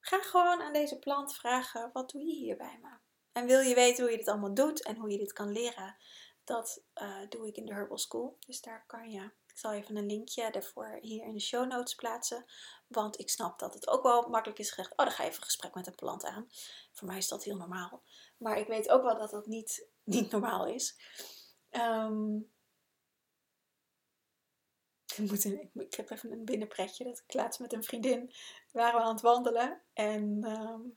Ga 0.00 0.22
gewoon 0.22 0.62
aan 0.62 0.72
deze 0.72 0.98
plant 0.98 1.36
vragen: 1.36 1.90
wat 1.92 2.10
doe 2.10 2.24
je 2.24 2.34
hier 2.34 2.56
bij 2.56 2.78
me? 2.82 2.96
En 3.32 3.46
wil 3.46 3.60
je 3.60 3.74
weten 3.74 4.02
hoe 4.02 4.12
je 4.12 4.18
dit 4.18 4.28
allemaal 4.28 4.54
doet 4.54 4.82
en 4.82 4.96
hoe 4.96 5.10
je 5.10 5.18
dit 5.18 5.32
kan 5.32 5.52
leren? 5.52 5.96
Dat 6.44 6.82
uh, 7.02 7.28
doe 7.28 7.46
ik 7.46 7.56
in 7.56 7.66
de 7.66 7.72
Herbal 7.72 7.98
School. 7.98 8.36
Dus 8.46 8.60
daar 8.60 8.84
kan 8.86 9.10
je 9.10 9.30
ik 9.58 9.64
zal 9.64 9.72
even 9.72 9.96
een 9.96 10.06
linkje 10.06 10.50
daarvoor 10.50 10.98
hier 11.00 11.24
in 11.24 11.32
de 11.32 11.40
show 11.40 11.68
notes 11.68 11.94
plaatsen. 11.94 12.44
Want 12.86 13.18
ik 13.20 13.30
snap 13.30 13.58
dat 13.58 13.74
het 13.74 13.88
ook 13.88 14.02
wel 14.02 14.28
makkelijk 14.28 14.58
is 14.58 14.68
gezegd. 14.68 14.90
Oh, 14.90 14.96
dan 14.96 15.10
ga 15.10 15.22
je 15.22 15.28
even 15.28 15.40
een 15.40 15.46
gesprek 15.46 15.74
met 15.74 15.86
een 15.86 15.94
plant 15.94 16.24
aan. 16.24 16.48
Voor 16.92 17.08
mij 17.08 17.16
is 17.16 17.28
dat 17.28 17.44
heel 17.44 17.56
normaal. 17.56 18.02
Maar 18.36 18.58
ik 18.58 18.66
weet 18.66 18.88
ook 18.88 19.02
wel 19.02 19.18
dat 19.18 19.30
dat 19.30 19.46
niet, 19.46 19.86
niet 20.04 20.30
normaal 20.30 20.66
is. 20.66 20.96
Um, 21.70 22.50
ik, 25.74 25.94
heb 25.94 26.10
even 26.10 26.32
een 26.32 26.44
binnenpretje. 26.44 27.04
Dat 27.04 27.22
ik 27.26 27.34
laatst 27.34 27.60
met 27.60 27.72
een 27.72 27.84
vriendin 27.84 28.32
waren 28.72 29.00
we 29.00 29.06
aan 29.06 29.12
het 29.12 29.20
wandelen. 29.20 29.80
En 29.92 30.44
um, 30.50 30.96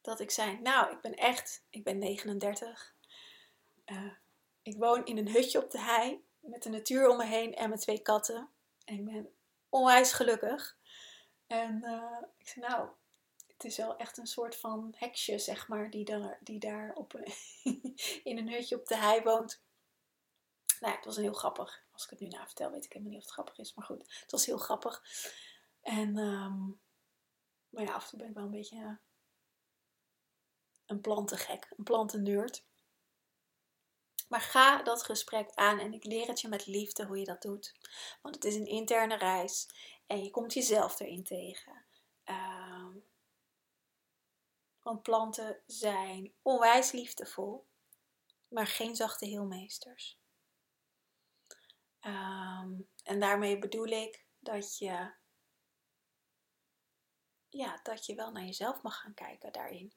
dat 0.00 0.20
ik 0.20 0.30
zei, 0.30 0.60
nou, 0.60 0.92
ik 0.92 1.00
ben 1.00 1.14
echt, 1.14 1.64
ik 1.70 1.84
ben 1.84 1.98
39. 1.98 2.94
Uh, 3.86 3.96
eh, 3.96 4.12
ik 4.62 4.76
woon 4.76 5.04
in 5.06 5.18
een 5.18 5.28
hutje 5.28 5.62
op 5.62 5.70
de 5.70 5.80
hei 5.80 6.24
met 6.40 6.62
de 6.62 6.68
natuur 6.68 7.08
om 7.08 7.16
me 7.16 7.24
heen 7.24 7.54
en 7.54 7.68
mijn 7.68 7.80
twee 7.80 8.02
katten. 8.02 8.48
En 8.84 8.94
ik 8.94 9.04
ben 9.04 9.32
onwijs 9.68 10.12
gelukkig. 10.12 10.78
En 11.46 11.82
uh, 11.84 12.22
ik 12.38 12.48
zei, 12.48 12.66
nou, 12.66 12.88
het 13.46 13.64
is 13.64 13.76
wel 13.76 13.96
echt 13.96 14.18
een 14.18 14.26
soort 14.26 14.56
van 14.56 14.94
heksje, 14.96 15.38
zeg 15.38 15.68
maar, 15.68 15.90
die 15.90 16.04
daar, 16.04 16.38
die 16.40 16.58
daar 16.58 16.92
op, 16.94 17.20
in 18.30 18.38
een 18.38 18.50
hutje 18.50 18.76
op 18.76 18.86
de 18.86 18.96
hei 18.96 19.22
woont. 19.22 19.62
Nou, 20.80 20.94
het 20.94 21.04
was 21.04 21.16
heel 21.16 21.32
grappig. 21.32 21.86
Als 21.98 22.06
ik 22.06 22.18
het 22.18 22.20
nu 22.20 22.28
na 22.36 22.46
vertel, 22.46 22.70
weet 22.70 22.84
ik 22.84 22.92
helemaal 22.92 23.12
niet 23.12 23.20
of 23.20 23.26
het 23.26 23.34
grappig 23.34 23.58
is. 23.58 23.74
Maar 23.74 23.84
goed, 23.84 24.20
het 24.20 24.30
was 24.30 24.46
heel 24.46 24.58
grappig. 24.58 25.02
En, 25.80 26.16
um, 26.16 26.80
maar 27.68 27.84
ja, 27.84 27.92
af 27.92 28.02
en 28.02 28.08
toe 28.08 28.18
ben 28.18 28.28
ik 28.28 28.34
wel 28.34 28.44
een 28.44 28.50
beetje 28.50 28.98
een 30.86 31.00
plantengek, 31.00 31.72
een 31.76 31.84
plantennerd. 31.84 32.64
Maar 34.28 34.40
ga 34.40 34.82
dat 34.82 35.02
gesprek 35.02 35.50
aan 35.54 35.78
en 35.78 35.92
ik 35.92 36.04
leer 36.04 36.26
het 36.26 36.40
je 36.40 36.48
met 36.48 36.66
liefde 36.66 37.06
hoe 37.06 37.18
je 37.18 37.24
dat 37.24 37.42
doet. 37.42 37.74
Want 38.22 38.34
het 38.34 38.44
is 38.44 38.54
een 38.54 38.66
interne 38.66 39.16
reis 39.16 39.68
en 40.06 40.24
je 40.24 40.30
komt 40.30 40.52
jezelf 40.52 41.00
erin 41.00 41.24
tegen. 41.24 41.84
Uh, 42.24 42.88
want 44.82 45.02
planten 45.02 45.62
zijn 45.66 46.32
onwijs 46.42 46.92
liefdevol, 46.92 47.66
maar 48.48 48.66
geen 48.66 48.96
zachte 48.96 49.26
heelmeesters. 49.26 50.17
Um, 52.00 52.88
en 53.02 53.20
daarmee 53.20 53.58
bedoel 53.58 53.86
ik 53.86 54.26
dat 54.38 54.78
je, 54.78 55.14
ja, 57.48 57.80
dat 57.82 58.06
je 58.06 58.14
wel 58.14 58.30
naar 58.30 58.44
jezelf 58.44 58.82
mag 58.82 59.00
gaan 59.00 59.14
kijken 59.14 59.52
daarin. 59.52 59.92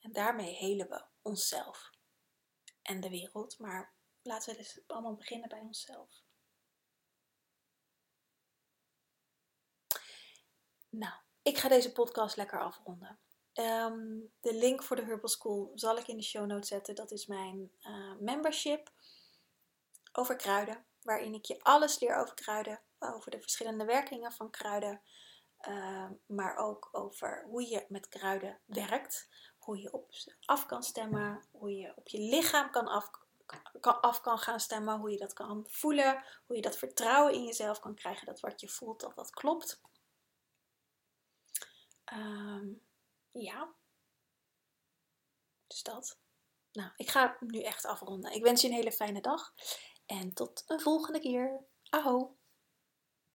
En 0.00 0.12
daarmee 0.12 0.54
helen 0.54 0.88
we 0.88 1.04
onszelf 1.22 1.90
en 2.82 3.00
de 3.00 3.10
wereld. 3.10 3.58
Maar 3.58 3.94
laten 4.22 4.50
we 4.52 4.62
dus 4.62 4.80
allemaal 4.86 5.14
beginnen 5.14 5.48
bij 5.48 5.60
onszelf. 5.60 6.22
Nou, 10.88 11.14
ik 11.42 11.58
ga 11.58 11.68
deze 11.68 11.92
podcast 11.92 12.36
lekker 12.36 12.60
afronden. 12.60 13.18
Ehm, 13.52 14.20
de 14.40 14.54
link 14.54 14.82
voor 14.82 14.96
de 14.96 15.04
Herbal 15.04 15.28
School 15.28 15.72
zal 15.74 15.96
ik 15.96 16.06
in 16.06 16.16
de 16.16 16.22
show 16.22 16.46
notes 16.46 16.68
zetten. 16.68 16.94
Dat 16.94 17.10
is 17.10 17.26
mijn 17.26 17.72
uh, 17.80 18.16
membership 18.18 18.92
over 20.12 20.36
kruiden, 20.36 20.84
waarin 21.02 21.34
ik 21.34 21.44
je 21.44 21.62
alles 21.62 21.98
leer 22.00 22.16
over 22.16 22.34
kruiden, 22.34 22.80
over 22.98 23.30
de 23.30 23.40
verschillende 23.40 23.84
werkingen 23.84 24.32
van 24.32 24.50
kruiden, 24.50 25.02
uh, 25.68 26.10
maar 26.26 26.56
ook 26.56 26.88
over 26.92 27.44
hoe 27.46 27.68
je 27.68 27.84
met 27.88 28.08
kruiden 28.08 28.60
werkt, 28.64 29.28
hoe 29.58 29.80
je 29.80 29.92
op 29.92 30.14
ze 30.14 30.34
af 30.44 30.66
kan 30.66 30.82
stemmen, 30.82 31.44
hoe 31.50 31.76
je 31.76 31.92
op 31.96 32.08
je 32.08 32.18
lichaam 32.18 32.70
kan 32.70 32.86
af, 32.86 33.10
kan, 33.80 34.00
af 34.00 34.20
kan 34.20 34.38
gaan 34.38 34.60
stemmen, 34.60 34.98
hoe 34.98 35.10
je 35.10 35.18
dat 35.18 35.32
kan 35.32 35.66
voelen, 35.68 36.24
hoe 36.46 36.56
je 36.56 36.62
dat 36.62 36.76
vertrouwen 36.76 37.34
in 37.34 37.44
jezelf 37.44 37.80
kan 37.80 37.94
krijgen, 37.94 38.26
dat 38.26 38.40
wat 38.40 38.60
je 38.60 38.68
voelt, 38.68 39.00
dat 39.00 39.14
dat 39.14 39.30
klopt. 39.30 39.80
Um, 42.12 42.82
ja. 43.32 43.74
Dus 45.66 45.82
dat. 45.82 46.18
Nou, 46.72 46.90
ik 46.96 47.10
ga 47.10 47.36
nu 47.40 47.62
echt 47.62 47.84
afronden. 47.84 48.32
Ik 48.32 48.42
wens 48.42 48.60
je 48.60 48.68
een 48.68 48.74
hele 48.74 48.92
fijne 48.92 49.20
dag. 49.20 49.54
En 50.12 50.34
tot 50.34 50.64
een 50.66 50.80
volgende 50.80 51.20
keer. 51.20 51.64
Aho! 51.90 52.36